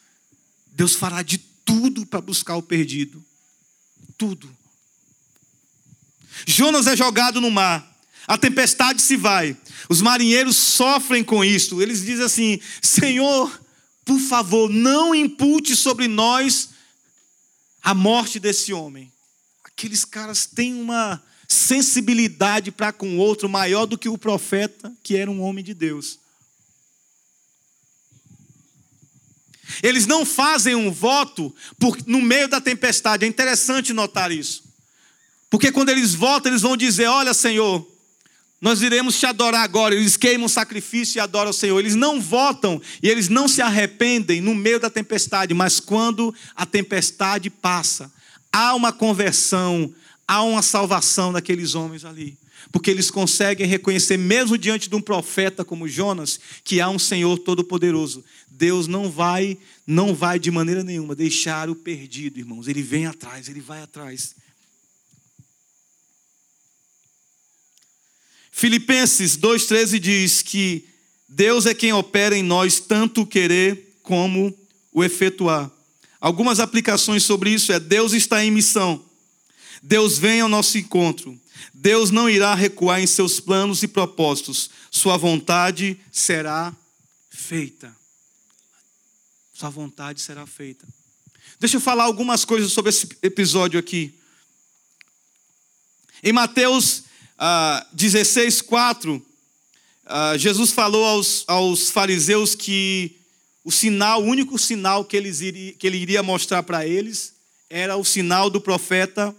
Deus 0.73 0.95
fará 0.95 1.23
de 1.23 1.39
tudo 1.39 2.05
para 2.05 2.21
buscar 2.21 2.57
o 2.57 2.63
perdido. 2.63 3.25
Tudo. 4.19 4.51
Jonas 6.47 6.87
é 6.87 6.97
jogado 6.97 7.41
no 7.41 7.51
mar. 7.51 7.87
A 8.27 8.39
tempestade 8.39 9.01
se 9.03 9.17
vai. 9.17 9.57
Os 9.89 10.01
marinheiros 10.01 10.57
sofrem 10.57 11.25
com 11.25 11.45
isso. 11.45 11.81
Eles 11.81 12.05
dizem 12.05 12.25
assim: 12.25 12.61
Senhor, 12.83 13.61
por 14.05 14.19
favor, 14.19 14.69
não 14.69 15.15
impute 15.15 15.75
sobre 15.75 16.07
nós 16.07 16.71
a 17.83 17.95
morte 17.95 18.39
desse 18.39 18.73
homem. 18.73 19.13
Aqueles 19.65 20.05
caras 20.05 20.47
têm 20.47 20.75
uma 20.75 21.23
sensibilidade 21.53 22.71
para 22.71 22.93
com 22.93 23.17
o 23.17 23.19
outro 23.19 23.49
maior 23.49 23.85
do 23.85 23.99
que 23.99 24.09
o 24.09 24.17
profeta, 24.17 24.93
que 25.03 25.17
era 25.17 25.29
um 25.29 25.43
homem 25.43 25.65
de 25.65 25.75
Deus. 25.75 26.21
Eles 29.83 30.07
não 30.07 30.25
fazem 30.25 30.77
um 30.77 30.93
voto 30.93 31.53
por, 31.79 31.99
no 32.07 32.21
meio 32.21 32.47
da 32.47 32.61
tempestade. 32.61 33.25
É 33.25 33.29
interessante 33.29 33.93
notar 33.93 34.31
isso. 34.31 34.63
Porque 35.49 35.73
quando 35.73 35.89
eles 35.89 36.15
votam, 36.15 36.53
eles 36.53 36.63
vão 36.63 36.77
dizer: 36.77 37.07
Olha, 37.07 37.35
Senhor, 37.35 37.85
nós 38.61 38.81
iremos 38.81 39.19
te 39.19 39.27
adorar 39.27 39.63
agora. 39.63 39.95
Eles 39.95 40.17
queimam 40.17 40.49
sacrifício 40.49 41.19
e 41.19 41.21
adoram 41.21 41.51
o 41.51 41.55
Senhor. 41.55 41.81
Eles 41.81 41.97
não 41.97 42.21
votam 42.21 42.81
e 43.03 43.09
eles 43.09 43.29
não 43.29 43.49
se 43.49 43.61
arrependem 43.61 44.41
no 44.41 44.55
meio 44.55 44.79
da 44.79 44.89
tempestade, 44.89 45.53
mas 45.53 45.81
quando 45.81 46.33
a 46.55 46.65
tempestade 46.65 47.51
passa, 47.51 48.13
há 48.53 48.75
uma 48.75 48.93
conversão, 48.93 49.93
há 50.31 50.45
uma 50.45 50.63
salvação 50.63 51.33
daqueles 51.33 51.75
homens 51.75 52.05
ali. 52.05 52.39
Porque 52.71 52.89
eles 52.89 53.11
conseguem 53.11 53.67
reconhecer, 53.67 54.17
mesmo 54.17 54.57
diante 54.57 54.89
de 54.89 54.95
um 54.95 55.01
profeta 55.01 55.65
como 55.65 55.89
Jonas, 55.89 56.39
que 56.63 56.81
há 56.81 56.89
um 56.89 57.01
Senhor 57.01 57.37
todo-poderoso. 57.41 58.25
Deus 58.49 58.87
não 58.87 59.11
vai, 59.11 59.59
não 59.85 60.15
vai 60.15 60.39
de 60.39 60.49
maneira 60.49 60.85
nenhuma 60.85 61.17
deixar 61.17 61.69
o 61.69 61.75
perdido, 61.75 62.39
irmãos. 62.39 62.69
Ele 62.69 62.81
vem 62.81 63.07
atrás, 63.07 63.49
ele 63.49 63.61
vai 63.61 63.83
atrás. 63.83 64.37
Filipenses 68.53 69.37
2,13 69.37 69.99
diz 69.99 70.43
que 70.43 70.85
Deus 71.29 71.67
é 71.67 71.75
quem 71.75 71.93
opera 71.93 72.37
em 72.37 72.43
nós 72.43 72.79
tanto 72.79 73.23
o 73.23 73.27
querer 73.27 73.97
como 74.05 74.57
o 74.93 75.03
efetuar. 75.03 75.69
Algumas 76.21 76.61
aplicações 76.61 77.25
sobre 77.25 77.51
isso 77.51 77.73
é: 77.73 77.81
Deus 77.81 78.13
está 78.13 78.45
em 78.45 78.51
missão, 78.51 79.03
Deus 79.83 80.19
vem 80.19 80.41
ao 80.41 80.49
nosso 80.49 80.77
encontro, 80.79 81.39
Deus 81.73 82.11
não 82.11 82.29
irá 82.29 82.55
recuar 82.55 83.01
em 83.01 83.07
seus 83.07 83.41
planos 83.41 83.83
e 83.83 83.89
propósitos, 83.89 84.71
Sua 84.91 85.17
vontade 85.17 85.99
será 86.13 86.75
feita. 87.31 87.95
Sua 89.55 89.71
vontade 89.71 90.21
será 90.21 90.47
feita. 90.47 90.87
Deixa 91.59 91.77
eu 91.77 91.81
falar 91.81 92.05
algumas 92.05 92.45
coisas 92.45 92.73
sobre 92.73 92.91
esse 92.91 93.09
episódio 93.23 93.79
aqui. 93.79 94.15
Em 96.23 96.33
Mateus 96.33 97.05
ah, 97.39 97.87
16, 97.93 98.63
4, 98.63 99.27
ah, 100.07 100.37
Jesus 100.37 100.73
falou 100.73 101.05
aos, 101.05 101.45
aos 101.47 101.91
fariseus 101.91 102.55
que 102.55 103.17
o 103.65 103.71
sinal, 103.71 104.23
o 104.23 104.27
único 104.27 104.59
sinal 104.59 105.05
que, 105.05 105.17
eles 105.17 105.41
iria, 105.41 105.73
que 105.73 105.87
ele 105.87 105.99
iria 105.99 106.23
mostrar 106.23 106.63
para 106.63 106.87
eles 106.87 107.35
era 107.69 107.97
o 107.97 108.05
sinal 108.05 108.51
do 108.51 108.61
profeta 108.61 109.35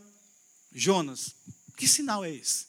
Jonas. 0.72 1.36
Que 1.78 1.88
sinal 1.88 2.24
é 2.24 2.32
esse? 2.32 2.66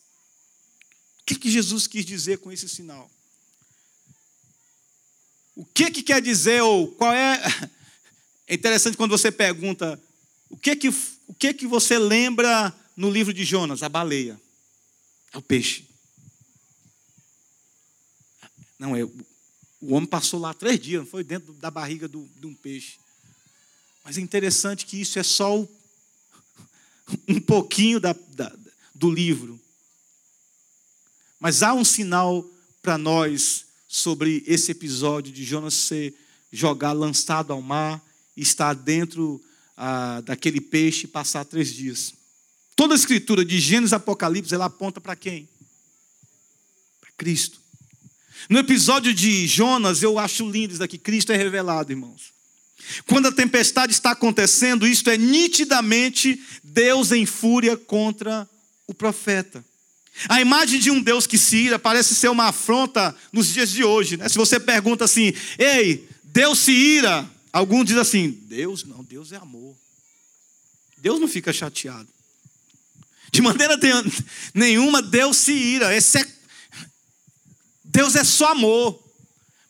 O 1.21 1.25
que, 1.27 1.35
que 1.37 1.51
Jesus 1.51 1.87
quis 1.87 2.05
dizer 2.05 2.39
com 2.39 2.51
esse 2.51 2.69
sinal? 2.69 3.11
O 5.55 5.65
que, 5.65 5.91
que 5.91 6.03
quer 6.03 6.21
dizer, 6.21 6.63
ou 6.63 6.89
qual 6.89 7.13
é. 7.13 7.41
É 8.45 8.55
interessante 8.55 8.97
quando 8.97 9.13
você 9.13 9.31
pergunta: 9.31 10.03
o 10.51 10.57
que, 10.57 10.77
que, 10.77 10.89
o 10.89 11.35
que, 11.39 11.55
que 11.55 11.67
você 11.67 11.99
lembra 11.99 12.75
no 12.95 13.09
livro 13.09 13.33
de 13.33 13.45
Jonas? 13.45 13.83
A 13.83 13.89
baleia. 13.89 14.39
É 15.33 15.39
o 15.39 15.43
peixe. 15.43 15.89
Não, 18.79 18.97
é, 18.97 19.05
o 19.05 19.95
homem 19.95 20.09
passou 20.09 20.41
lá 20.41 20.53
três 20.53 20.79
dias, 20.79 21.01
não 21.01 21.09
foi 21.09 21.25
dentro 21.25 21.53
da 21.55 21.71
barriga 21.71 22.09
de 22.09 22.47
um 22.47 22.55
peixe. 22.55 22.99
Mas 24.05 24.19
é 24.19 24.21
interessante 24.21 24.85
que 24.85 25.01
isso 25.01 25.19
é 25.19 25.23
só 25.23 25.59
o, 25.59 25.69
um 27.29 27.41
pouquinho 27.41 28.01
da, 28.01 28.15
da, 28.31 28.53
do 28.95 29.11
livro. 29.11 29.61
Mas 31.39 31.63
há 31.63 31.75
um 31.75 31.85
sinal 31.85 32.49
para 32.81 32.97
nós 32.97 33.67
sobre 33.89 34.43
esse 34.47 34.71
episódio 34.71 35.33
de 35.33 35.45
Jonas 35.45 35.75
ser 35.75 36.15
jogado, 36.53 37.01
lançado 37.01 37.53
ao 37.53 37.61
mar 37.61 38.03
estar 38.37 38.75
dentro 38.75 39.43
ah, 39.77 40.21
daquele 40.23 40.61
peixe 40.61 41.05
e 41.05 41.09
passar 41.09 41.45
três 41.45 41.73
dias. 41.73 42.15
Toda 42.75 42.95
a 42.95 42.97
escritura 42.97 43.45
de 43.45 43.61
Gênesis 43.61 43.93
e 43.93 43.95
Apocalipse, 43.95 44.55
ela 44.55 44.67
aponta 44.67 45.01
para 45.01 45.15
quem? 45.15 45.49
Para 47.01 47.11
Cristo. 47.17 47.61
No 48.49 48.59
episódio 48.59 49.15
de 49.15 49.47
Jonas, 49.47 50.03
eu 50.03 50.19
acho 50.19 50.49
lindo 50.51 50.73
isso 50.73 50.81
daqui. 50.81 50.99
Cristo 50.99 51.33
é 51.33 51.37
revelado, 51.37 51.93
irmãos. 51.93 52.33
Quando 53.07 53.29
a 53.29 53.33
tempestade 53.33 53.93
está 53.93 54.13
acontecendo, 54.13 54.87
isto 54.87 55.11
é 55.11 55.17
nitidamente 55.17 56.41
Deus 56.63 57.13
em 57.13 57.25
fúria 57.27 57.77
contra 57.77 58.49
o 58.87 58.95
profeta. 58.95 59.65
A 60.29 60.41
imagem 60.41 60.79
de 60.79 60.91
um 60.91 61.01
Deus 61.01 61.27
que 61.27 61.39
se 61.39 61.57
ira 61.57 61.79
parece 61.79 62.15
ser 62.15 62.29
uma 62.29 62.49
afronta 62.49 63.15
nos 63.33 63.49
dias 63.53 63.71
de 63.71 63.83
hoje. 63.83 64.17
Né? 64.17 64.29
Se 64.29 64.37
você 64.37 64.61
pergunta 64.61 65.05
assim, 65.05 65.33
ei, 65.59 66.07
Deus 66.25 66.59
se 66.59 66.73
ira, 66.73 67.29
alguns 67.53 67.87
dizem 67.87 68.03
assim, 68.03 68.31
Deus 68.43 68.85
não, 68.85 69.03
Deus 69.03 69.33
é 69.33 69.37
amor. 69.37 69.75
Deus 70.99 71.19
não 71.19 71.27
fica 71.27 71.53
chateado. 71.53 72.09
De 73.33 73.41
maneira 73.41 73.79
nenhuma 74.55 75.01
Deus 75.01 75.39
se 75.39 75.53
ira. 75.53 75.95
É... 75.95 75.99
Deus 77.83 78.15
é 78.15 78.23
só 78.23 78.53
amor. 78.53 79.03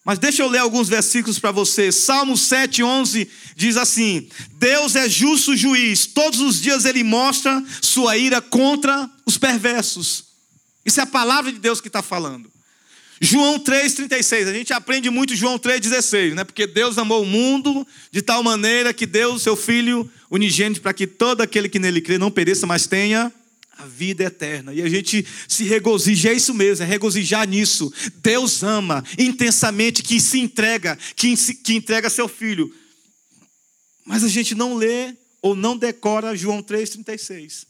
Mas 0.05 0.19
deixa 0.19 0.43
eu 0.43 0.49
ler 0.49 0.59
alguns 0.59 0.89
versículos 0.89 1.39
para 1.39 1.53
você. 1.53 1.93
Salmo 1.93 2.37
7, 2.37 2.83
11 2.83 3.29
diz 3.55 3.77
assim: 3.77 4.29
Deus 4.55 4.97
é 4.97 5.09
justo 5.09 5.57
juiz, 5.57 6.07
todos 6.07 6.41
os 6.41 6.61
dias 6.61 6.85
ele 6.85 7.05
mostra 7.05 7.63
sua 7.81 8.17
ira 8.17 8.41
contra 8.41 9.09
os 9.25 9.39
perversos. 9.39 10.25
Isso 10.85 10.99
é 10.99 11.05
a 11.05 11.07
palavra 11.07 11.53
de 11.53 11.59
Deus 11.61 11.81
que 11.81 11.87
está 11.87 12.03
falando. 12.03 12.51
João 13.21 13.61
3,36, 13.61 14.49
a 14.49 14.53
gente 14.53 14.73
aprende 14.73 15.09
muito 15.09 15.37
João 15.37 15.57
3,16, 15.57 16.35
né? 16.35 16.43
Porque 16.43 16.67
Deus 16.67 16.99
amou 16.99 17.23
o 17.23 17.27
mundo 17.27 17.87
de 18.11 18.21
tal 18.21 18.43
maneira 18.43 18.93
que 18.93 19.07
deu 19.07 19.35
o 19.35 19.39
seu 19.39 19.55
Filho 19.55 20.11
unigênito 20.29 20.81
para 20.81 20.93
que 20.93 21.07
todo 21.07 21.41
aquele 21.41 21.69
que 21.69 21.79
nele 21.79 22.01
crê 22.01 22.19
não 22.19 22.33
pereça, 22.33 22.67
mas 22.67 22.89
tenha 22.89 23.33
a 23.79 23.87
vida 23.87 24.25
eterna. 24.25 24.73
E 24.73 24.83
a 24.83 24.89
gente 24.89 25.27
se 25.49 25.65
regozija, 25.65 26.31
é 26.31 26.35
isso 26.35 26.55
mesmo, 26.55 26.85
é 26.85 26.87
regozijar 26.87 27.49
nisso. 27.49 27.93
Deus 28.17 28.63
ama 28.63 29.05
intensamente, 29.19 30.03
que 30.03 30.21
se 30.21 30.39
entrega, 30.39 30.99
que, 31.17 31.37
que 31.57 31.75
entrega 31.75 32.11
seu 32.11 32.29
filho. 32.29 32.73
Mas 34.05 34.25
a 34.25 34.29
gente 34.29 34.55
não 34.55 34.75
lê 34.75 35.15
ou 35.41 35.55
não 35.55 35.77
decora 35.77 36.37
João 36.37 36.63
3,36. 36.63 37.67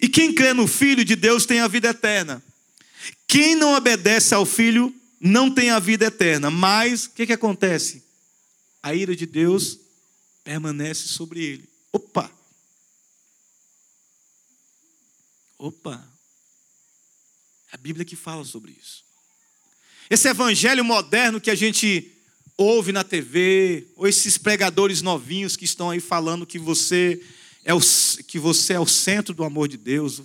E 0.00 0.08
quem 0.08 0.32
crê 0.32 0.52
no 0.52 0.66
Filho 0.66 1.04
de 1.04 1.16
Deus 1.16 1.44
tem 1.44 1.60
a 1.60 1.66
vida 1.66 1.88
eterna. 1.88 2.42
Quem 3.26 3.56
não 3.56 3.74
obedece 3.74 4.34
ao 4.34 4.46
Filho 4.46 4.94
não 5.20 5.50
tem 5.50 5.70
a 5.70 5.80
vida 5.80 6.06
eterna. 6.06 6.50
Mas 6.50 7.06
o 7.06 7.10
que, 7.10 7.26
que 7.26 7.32
acontece? 7.32 8.04
A 8.80 8.94
ira 8.94 9.16
de 9.16 9.26
Deus 9.26 9.78
permanece 10.44 11.08
sobre 11.08 11.42
ele. 11.42 11.68
Opa! 11.92 12.37
Opa! 15.58 16.06
A 17.72 17.76
Bíblia 17.76 18.04
que 18.04 18.16
fala 18.16 18.44
sobre 18.44 18.72
isso. 18.72 19.04
Esse 20.08 20.28
evangelho 20.28 20.84
moderno 20.84 21.40
que 21.40 21.50
a 21.50 21.54
gente 21.54 22.14
ouve 22.56 22.92
na 22.92 23.04
TV, 23.04 23.86
ou 23.94 24.08
esses 24.08 24.38
pregadores 24.38 25.02
novinhos 25.02 25.56
que 25.56 25.64
estão 25.64 25.90
aí 25.90 26.00
falando 26.00 26.46
que 26.46 26.58
você 26.58 27.22
é 27.64 27.74
o, 27.74 27.80
que 28.26 28.38
você 28.38 28.72
é 28.72 28.80
o 28.80 28.86
centro 28.86 29.34
do 29.34 29.44
amor 29.44 29.68
de 29.68 29.76
Deus. 29.76 30.22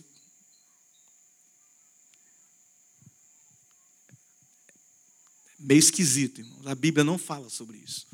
Meio 5.59 5.79
esquisito. 5.79 6.41
A 6.65 6.75
Bíblia 6.75 7.03
não 7.03 7.17
fala 7.17 7.49
sobre 7.49 7.77
isso. 7.77 8.07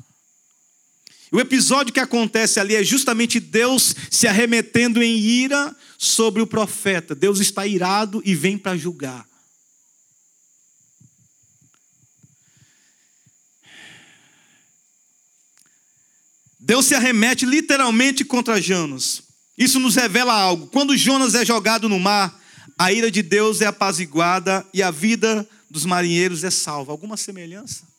O 1.32 1.38
episódio 1.38 1.92
que 1.92 2.00
acontece 2.00 2.58
ali 2.58 2.74
é 2.74 2.82
justamente 2.82 3.38
Deus 3.38 3.94
se 4.10 4.26
arremetendo 4.26 5.02
em 5.02 5.16
ira 5.16 5.74
sobre 5.96 6.42
o 6.42 6.46
profeta. 6.46 7.14
Deus 7.14 7.38
está 7.38 7.66
irado 7.66 8.20
e 8.24 8.34
vem 8.34 8.58
para 8.58 8.76
julgar. 8.76 9.28
Deus 16.58 16.86
se 16.86 16.94
arremete 16.94 17.46
literalmente 17.46 18.24
contra 18.24 18.60
Jonas. 18.60 19.22
Isso 19.56 19.78
nos 19.78 19.96
revela 19.96 20.32
algo. 20.32 20.66
Quando 20.68 20.96
Jonas 20.96 21.34
é 21.34 21.44
jogado 21.44 21.88
no 21.88 21.98
mar, 21.98 22.40
a 22.78 22.92
ira 22.92 23.10
de 23.10 23.22
Deus 23.22 23.60
é 23.60 23.66
apaziguada 23.66 24.66
e 24.72 24.82
a 24.82 24.90
vida 24.90 25.48
dos 25.70 25.84
marinheiros 25.84 26.44
é 26.44 26.50
salva. 26.50 26.92
Alguma 26.92 27.16
semelhança? 27.16 27.89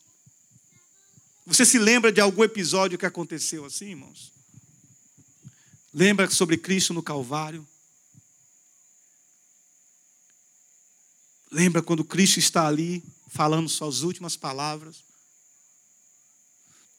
Você 1.46 1.66
se 1.66 1.80
lembra 1.80 2.12
de 2.12 2.22
algum 2.22 2.44
episódio 2.44 2.98
que 2.98 3.06
aconteceu 3.06 3.66
assim, 3.66 3.89
irmãos? 3.89 4.32
Lembra 5.94 6.30
sobre 6.30 6.58
Cristo 6.58 6.94
no 6.94 7.02
Calvário? 7.02 7.68
Lembra 11.52 11.82
quando 11.82 12.06
Cristo 12.06 12.39
está 12.39 12.68
ali 12.68 13.04
falando 13.30 13.68
suas 13.68 14.02
últimas 14.04 14.38
palavras? 14.38 15.04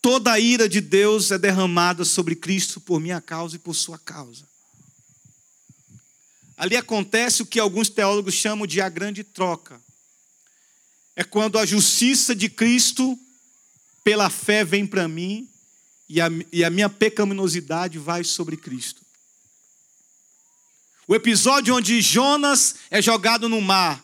Toda 0.03 0.33
a 0.33 0.41
ira 0.41 0.69
de 0.69 0.81
Deus 0.81 1.31
é 1.31 1.39
derramada 1.39 2.05
sobre 2.05 2.35
Cristo 2.35 2.81
por 2.81 3.01
minha 3.01 3.21
causa 3.21 3.57
e 3.57 3.59
por 3.59 3.75
sua 3.75 3.99
causa. 3.99 4.47
Ali 6.57 6.77
acontece 6.77 7.43
o 7.43 7.47
que 7.47 7.61
alguns 7.61 7.89
teólogos 7.89 8.35
chamam 8.35 8.67
de 8.67 8.81
a 8.81 8.89
grande 8.89 9.23
troca. 9.25 9.81
É 11.15 11.23
quando 11.23 11.59
a 11.59 11.65
justiça 11.65 12.35
de 12.35 12.49
Cristo 12.49 13.19
pela 14.05 14.29
fé 14.31 14.65
vem 14.65 14.87
para 14.87 15.07
mim 15.09 15.49
e 16.09 16.21
a, 16.21 16.29
e 16.53 16.65
a 16.65 16.71
minha 16.71 16.89
pecaminosidade 16.89 17.99
vai 17.99 18.25
sobre 18.25 18.57
Cristo. 18.57 19.03
O 21.07 21.15
episódio 21.15 21.75
onde 21.75 22.01
Jonas 22.01 22.77
é 22.91 23.03
jogado 23.03 23.49
no 23.49 23.61
mar 23.61 24.03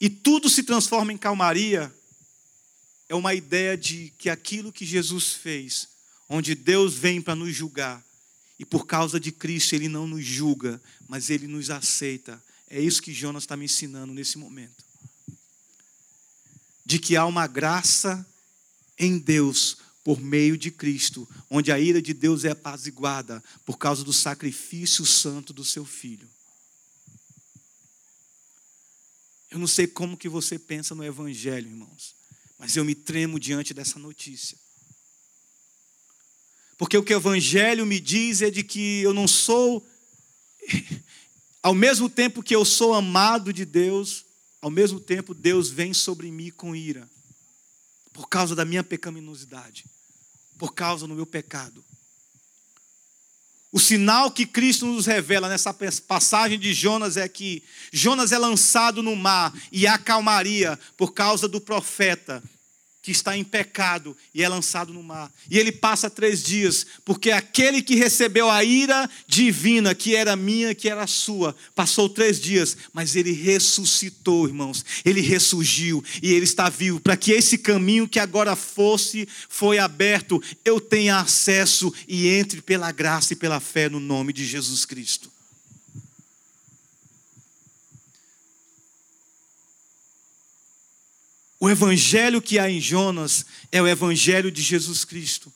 e 0.00 0.10
tudo 0.10 0.48
se 0.48 0.62
transforma 0.62 1.12
em 1.12 1.18
calmaria 1.18 1.92
é 3.08 3.14
uma 3.14 3.34
ideia 3.34 3.76
de 3.76 4.12
que 4.16 4.30
aquilo 4.30 4.72
que 4.72 4.86
Jesus 4.86 5.34
fez, 5.34 5.88
onde 6.28 6.54
Deus 6.54 6.94
vem 6.94 7.20
para 7.20 7.34
nos 7.34 7.54
julgar, 7.54 8.02
e 8.58 8.64
por 8.64 8.86
causa 8.86 9.20
de 9.20 9.30
Cristo 9.30 9.74
Ele 9.74 9.88
não 9.88 10.06
nos 10.06 10.24
julga, 10.24 10.80
mas 11.06 11.28
Ele 11.28 11.46
nos 11.46 11.68
aceita. 11.68 12.42
É 12.70 12.80
isso 12.80 13.02
que 13.02 13.12
Jonas 13.12 13.42
está 13.42 13.56
me 13.56 13.66
ensinando 13.66 14.14
nesse 14.14 14.38
momento. 14.38 14.82
De 16.86 16.98
que 16.98 17.16
há 17.16 17.26
uma 17.26 17.46
graça 17.46 18.26
em 18.98 19.18
Deus 19.18 19.76
por 20.04 20.20
meio 20.20 20.56
de 20.56 20.70
Cristo, 20.70 21.28
onde 21.48 21.70
a 21.70 21.78
ira 21.78 22.02
de 22.02 22.12
Deus 22.12 22.44
é 22.44 22.50
apaziguada 22.50 23.42
por 23.64 23.78
causa 23.78 24.02
do 24.02 24.12
sacrifício 24.12 25.06
santo 25.06 25.52
do 25.52 25.64
seu 25.64 25.84
filho. 25.84 26.28
Eu 29.50 29.58
não 29.58 29.66
sei 29.66 29.86
como 29.86 30.16
que 30.16 30.28
você 30.28 30.58
pensa 30.58 30.94
no 30.94 31.04
evangelho, 31.04 31.68
irmãos, 31.68 32.14
mas 32.58 32.74
eu 32.76 32.84
me 32.84 32.94
tremo 32.94 33.38
diante 33.38 33.72
dessa 33.74 33.98
notícia. 33.98 34.58
Porque 36.78 36.96
o 36.96 37.04
que 37.04 37.14
o 37.14 37.18
evangelho 37.18 37.86
me 37.86 38.00
diz 38.00 38.42
é 38.42 38.50
de 38.50 38.64
que 38.64 39.02
eu 39.02 39.14
não 39.14 39.28
sou 39.28 39.86
ao 41.62 41.74
mesmo 41.74 42.08
tempo 42.08 42.42
que 42.42 42.56
eu 42.56 42.64
sou 42.64 42.92
amado 42.92 43.52
de 43.52 43.64
Deus, 43.64 44.24
ao 44.60 44.70
mesmo 44.70 44.98
tempo 44.98 45.32
Deus 45.32 45.68
vem 45.68 45.94
sobre 45.94 46.30
mim 46.30 46.50
com 46.50 46.74
ira 46.74 47.08
por 48.12 48.28
causa 48.28 48.54
da 48.54 48.64
minha 48.64 48.84
pecaminosidade, 48.84 49.84
por 50.58 50.74
causa 50.74 51.06
do 51.06 51.14
meu 51.14 51.26
pecado. 51.26 51.84
O 53.72 53.80
sinal 53.80 54.30
que 54.30 54.44
Cristo 54.44 54.84
nos 54.84 55.06
revela 55.06 55.48
nessa 55.48 55.72
passagem 56.06 56.58
de 56.58 56.74
Jonas 56.74 57.16
é 57.16 57.26
que 57.26 57.62
Jonas 57.90 58.30
é 58.30 58.38
lançado 58.38 59.02
no 59.02 59.16
mar 59.16 59.52
e 59.72 59.86
há 59.86 59.96
calmaria 59.96 60.78
por 60.94 61.14
causa 61.14 61.48
do 61.48 61.58
profeta 61.58 62.42
que 63.02 63.10
está 63.10 63.36
em 63.36 63.42
pecado 63.42 64.16
e 64.32 64.44
é 64.44 64.48
lançado 64.48 64.92
no 64.92 65.02
mar. 65.02 65.30
E 65.50 65.58
ele 65.58 65.72
passa 65.72 66.08
três 66.08 66.40
dias, 66.40 66.86
porque 67.04 67.32
aquele 67.32 67.82
que 67.82 67.96
recebeu 67.96 68.48
a 68.48 68.62
ira 68.62 69.10
divina, 69.26 69.92
que 69.92 70.14
era 70.14 70.36
minha, 70.36 70.72
que 70.72 70.88
era 70.88 71.04
sua, 71.08 71.54
passou 71.74 72.08
três 72.08 72.40
dias, 72.40 72.76
mas 72.92 73.16
ele 73.16 73.32
ressuscitou, 73.32 74.46
irmãos. 74.46 74.84
Ele 75.04 75.20
ressurgiu 75.20 76.02
e 76.22 76.32
ele 76.32 76.44
está 76.44 76.68
vivo, 76.68 77.00
para 77.00 77.16
que 77.16 77.32
esse 77.32 77.58
caminho 77.58 78.06
que 78.06 78.20
agora 78.20 78.54
fosse, 78.54 79.28
foi 79.48 79.78
aberto, 79.78 80.40
eu 80.64 80.80
tenha 80.80 81.18
acesso 81.18 81.92
e 82.06 82.28
entre 82.28 82.62
pela 82.62 82.92
graça 82.92 83.32
e 83.32 83.36
pela 83.36 83.58
fé 83.58 83.88
no 83.88 83.98
nome 83.98 84.32
de 84.32 84.46
Jesus 84.46 84.84
Cristo. 84.84 85.31
O 91.62 91.70
evangelho 91.70 92.42
que 92.42 92.58
há 92.58 92.68
em 92.68 92.80
Jonas 92.80 93.46
é 93.70 93.80
o 93.80 93.86
evangelho 93.86 94.50
de 94.50 94.60
Jesus 94.60 95.04
Cristo, 95.04 95.52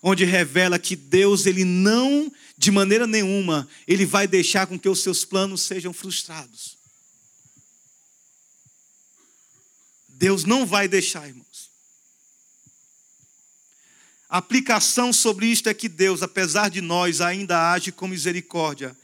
onde 0.00 0.24
revela 0.24 0.78
que 0.78 0.94
Deus 0.94 1.46
ele 1.46 1.64
não 1.64 2.32
de 2.56 2.70
maneira 2.70 3.08
nenhuma 3.08 3.68
ele 3.88 4.06
vai 4.06 4.28
deixar 4.28 4.68
com 4.68 4.78
que 4.78 4.88
os 4.88 5.02
seus 5.02 5.24
planos 5.24 5.62
sejam 5.62 5.92
frustrados. 5.92 6.78
Deus 10.10 10.44
não 10.44 10.64
vai 10.64 10.86
deixar, 10.86 11.26
irmãos. 11.26 11.70
A 14.28 14.38
aplicação 14.38 15.12
sobre 15.12 15.46
isto 15.46 15.68
é 15.68 15.74
que 15.74 15.88
Deus, 15.88 16.22
apesar 16.22 16.70
de 16.70 16.80
nós, 16.80 17.20
ainda 17.20 17.72
age 17.72 17.90
com 17.90 18.06
misericórdia 18.06 18.96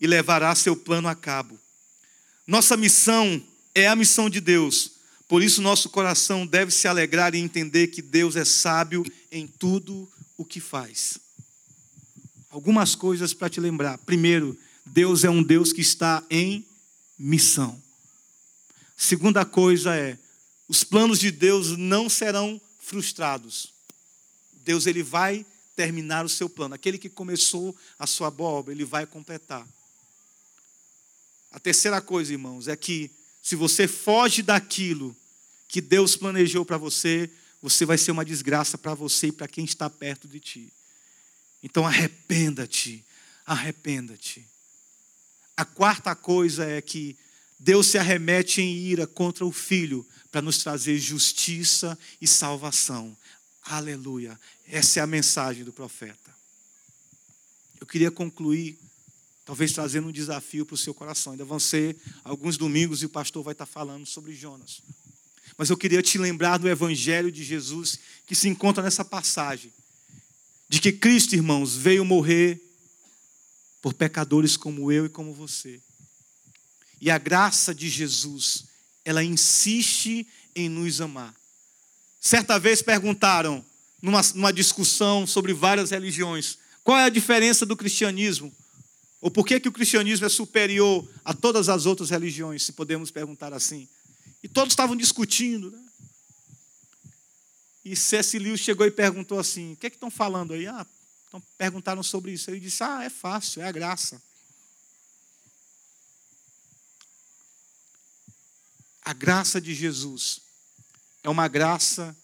e 0.00 0.08
levará 0.08 0.52
seu 0.56 0.74
plano 0.74 1.06
a 1.06 1.14
cabo. 1.14 1.56
Nossa 2.48 2.76
missão 2.76 3.40
é 3.76 3.86
a 3.86 3.94
missão 3.94 4.28
de 4.28 4.40
Deus 4.40 4.97
por 5.28 5.42
isso, 5.42 5.60
nosso 5.60 5.90
coração 5.90 6.46
deve 6.46 6.72
se 6.72 6.88
alegrar 6.88 7.34
e 7.34 7.38
entender 7.38 7.88
que 7.88 8.00
Deus 8.00 8.34
é 8.34 8.46
sábio 8.46 9.04
em 9.30 9.46
tudo 9.46 10.10
o 10.38 10.44
que 10.44 10.58
faz. 10.58 11.18
Algumas 12.48 12.94
coisas 12.94 13.34
para 13.34 13.50
te 13.50 13.60
lembrar. 13.60 13.98
Primeiro, 13.98 14.58
Deus 14.86 15.24
é 15.24 15.30
um 15.30 15.42
Deus 15.42 15.70
que 15.70 15.82
está 15.82 16.24
em 16.30 16.64
missão. 17.18 17.80
Segunda 18.96 19.44
coisa 19.44 19.94
é, 19.94 20.18
os 20.66 20.82
planos 20.82 21.18
de 21.20 21.30
Deus 21.30 21.76
não 21.76 22.08
serão 22.08 22.58
frustrados. 22.80 23.72
Deus 24.64 24.86
ele 24.86 25.02
vai 25.02 25.44
terminar 25.76 26.24
o 26.24 26.28
seu 26.28 26.48
plano. 26.48 26.74
Aquele 26.74 26.96
que 26.96 27.10
começou 27.10 27.76
a 27.98 28.06
sua 28.06 28.30
boa 28.30 28.50
obra, 28.50 28.72
ele 28.72 28.84
vai 28.84 29.04
completar. 29.04 29.66
A 31.52 31.60
terceira 31.60 32.00
coisa, 32.00 32.32
irmãos, 32.32 32.66
é 32.66 32.74
que 32.76 33.10
se 33.42 33.56
você 33.56 33.88
foge 33.88 34.42
daquilo 34.42 35.16
que 35.68 35.80
Deus 35.80 36.16
planejou 36.16 36.64
para 36.64 36.78
você, 36.78 37.30
você 37.60 37.84
vai 37.84 37.98
ser 37.98 38.10
uma 38.10 38.24
desgraça 38.24 38.78
para 38.78 38.94
você 38.94 39.28
e 39.28 39.32
para 39.32 39.48
quem 39.48 39.64
está 39.64 39.88
perto 39.90 40.28
de 40.28 40.40
ti. 40.40 40.72
Então 41.62 41.86
arrependa-te, 41.86 43.04
arrependa-te. 43.44 44.46
A 45.56 45.64
quarta 45.64 46.14
coisa 46.14 46.64
é 46.64 46.80
que 46.80 47.16
Deus 47.58 47.88
se 47.88 47.98
arremete 47.98 48.62
em 48.62 48.76
ira 48.76 49.06
contra 49.06 49.44
o 49.44 49.50
filho 49.50 50.06
para 50.30 50.40
nos 50.40 50.58
trazer 50.58 50.98
justiça 50.98 51.98
e 52.20 52.26
salvação. 52.26 53.16
Aleluia. 53.62 54.38
Essa 54.66 55.00
é 55.00 55.02
a 55.02 55.06
mensagem 55.06 55.64
do 55.64 55.72
profeta. 55.72 56.30
Eu 57.80 57.86
queria 57.86 58.10
concluir 58.10 58.78
Talvez 59.48 59.72
trazendo 59.72 60.08
um 60.08 60.12
desafio 60.12 60.66
para 60.66 60.74
o 60.74 60.76
seu 60.76 60.92
coração. 60.92 61.32
Ainda 61.32 61.42
vão 61.42 61.58
ser 61.58 61.96
alguns 62.22 62.58
domingos 62.58 63.00
e 63.00 63.06
o 63.06 63.08
pastor 63.08 63.42
vai 63.42 63.52
estar 63.52 63.64
falando 63.64 64.04
sobre 64.04 64.34
Jonas. 64.34 64.82
Mas 65.56 65.70
eu 65.70 65.76
queria 65.78 66.02
te 66.02 66.18
lembrar 66.18 66.58
do 66.58 66.68
Evangelho 66.68 67.32
de 67.32 67.42
Jesus 67.42 67.98
que 68.26 68.34
se 68.34 68.46
encontra 68.46 68.82
nessa 68.82 69.06
passagem. 69.06 69.72
De 70.68 70.78
que 70.78 70.92
Cristo, 70.92 71.34
irmãos, 71.34 71.74
veio 71.74 72.04
morrer 72.04 72.62
por 73.80 73.94
pecadores 73.94 74.54
como 74.54 74.92
eu 74.92 75.06
e 75.06 75.08
como 75.08 75.32
você. 75.32 75.80
E 77.00 77.10
a 77.10 77.16
graça 77.16 77.74
de 77.74 77.88
Jesus, 77.88 78.66
ela 79.02 79.24
insiste 79.24 80.28
em 80.54 80.68
nos 80.68 81.00
amar. 81.00 81.34
Certa 82.20 82.58
vez 82.58 82.82
perguntaram, 82.82 83.64
numa, 84.02 84.20
numa 84.34 84.52
discussão 84.52 85.26
sobre 85.26 85.54
várias 85.54 85.90
religiões, 85.90 86.58
qual 86.84 86.98
é 86.98 87.04
a 87.04 87.08
diferença 87.08 87.64
do 87.64 87.74
cristianismo? 87.74 88.52
Ou 89.20 89.30
por 89.30 89.44
que, 89.44 89.58
que 89.58 89.68
o 89.68 89.72
cristianismo 89.72 90.26
é 90.26 90.28
superior 90.28 91.08
a 91.24 91.34
todas 91.34 91.68
as 91.68 91.86
outras 91.86 92.10
religiões, 92.10 92.62
se 92.62 92.72
podemos 92.72 93.10
perguntar 93.10 93.52
assim? 93.52 93.88
E 94.42 94.48
todos 94.48 94.72
estavam 94.72 94.96
discutindo. 94.96 95.70
Né? 95.70 95.88
E 97.84 97.96
C.S. 97.96 98.38
Lewis 98.38 98.60
chegou 98.60 98.86
e 98.86 98.90
perguntou 98.90 99.38
assim: 99.38 99.72
o 99.72 99.76
que 99.76 99.86
é 99.86 99.90
que 99.90 99.96
estão 99.96 100.10
falando 100.10 100.54
aí? 100.54 100.66
Ah, 100.66 100.86
então, 101.26 101.42
perguntaram 101.56 102.02
sobre 102.02 102.32
isso. 102.32 102.50
Ele 102.50 102.60
disse: 102.60 102.82
Ah, 102.82 103.02
é 103.02 103.10
fácil, 103.10 103.62
é 103.62 103.66
a 103.66 103.72
graça. 103.72 104.22
A 109.02 109.12
graça 109.12 109.60
de 109.60 109.74
Jesus 109.74 110.40
é 111.24 111.28
uma 111.30 111.48
graça 111.48 112.16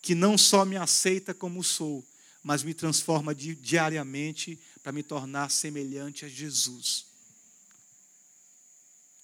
que 0.00 0.14
não 0.14 0.38
só 0.38 0.64
me 0.64 0.76
aceita 0.76 1.34
como 1.34 1.62
sou, 1.62 2.04
mas 2.42 2.62
me 2.62 2.72
transforma 2.72 3.34
diariamente 3.34 4.58
para 4.82 4.92
me 4.92 5.02
tornar 5.02 5.50
semelhante 5.50 6.24
a 6.24 6.28
Jesus. 6.28 7.06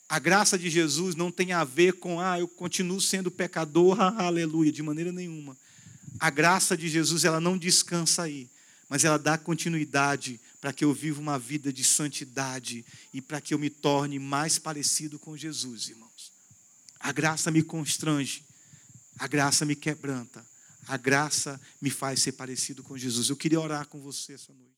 A 0.08 0.18
graça 0.18 0.56
de 0.56 0.70
Jesus 0.70 1.16
não 1.16 1.32
tem 1.32 1.52
a 1.52 1.64
ver 1.64 1.94
com, 1.94 2.20
ah, 2.20 2.38
eu 2.38 2.46
continuo 2.46 3.00
sendo 3.00 3.30
pecador, 3.30 4.00
aleluia, 4.20 4.70
de 4.70 4.82
maneira 4.82 5.10
nenhuma. 5.10 5.56
A 6.18 6.30
graça 6.30 6.76
de 6.76 6.88
Jesus, 6.88 7.24
ela 7.24 7.40
não 7.40 7.58
descansa 7.58 8.22
aí, 8.22 8.48
mas 8.88 9.04
ela 9.04 9.18
dá 9.18 9.36
continuidade 9.36 10.40
para 10.60 10.72
que 10.72 10.84
eu 10.84 10.94
viva 10.94 11.20
uma 11.20 11.38
vida 11.38 11.72
de 11.72 11.82
santidade 11.82 12.84
e 13.12 13.20
para 13.20 13.40
que 13.40 13.52
eu 13.52 13.58
me 13.58 13.68
torne 13.68 14.18
mais 14.18 14.58
parecido 14.58 15.18
com 15.18 15.36
Jesus, 15.36 15.88
irmãos. 15.88 16.32
A 17.00 17.12
graça 17.12 17.50
me 17.50 17.62
constrange, 17.62 18.44
a 19.18 19.26
graça 19.26 19.64
me 19.64 19.74
quebranta, 19.74 20.44
a 20.86 20.96
graça 20.96 21.60
me 21.80 21.90
faz 21.90 22.22
ser 22.22 22.32
parecido 22.32 22.82
com 22.82 22.96
Jesus. 22.96 23.28
Eu 23.28 23.36
queria 23.36 23.60
orar 23.60 23.86
com 23.86 24.00
você 24.00 24.34
essa 24.34 24.52
noite. 24.52 24.75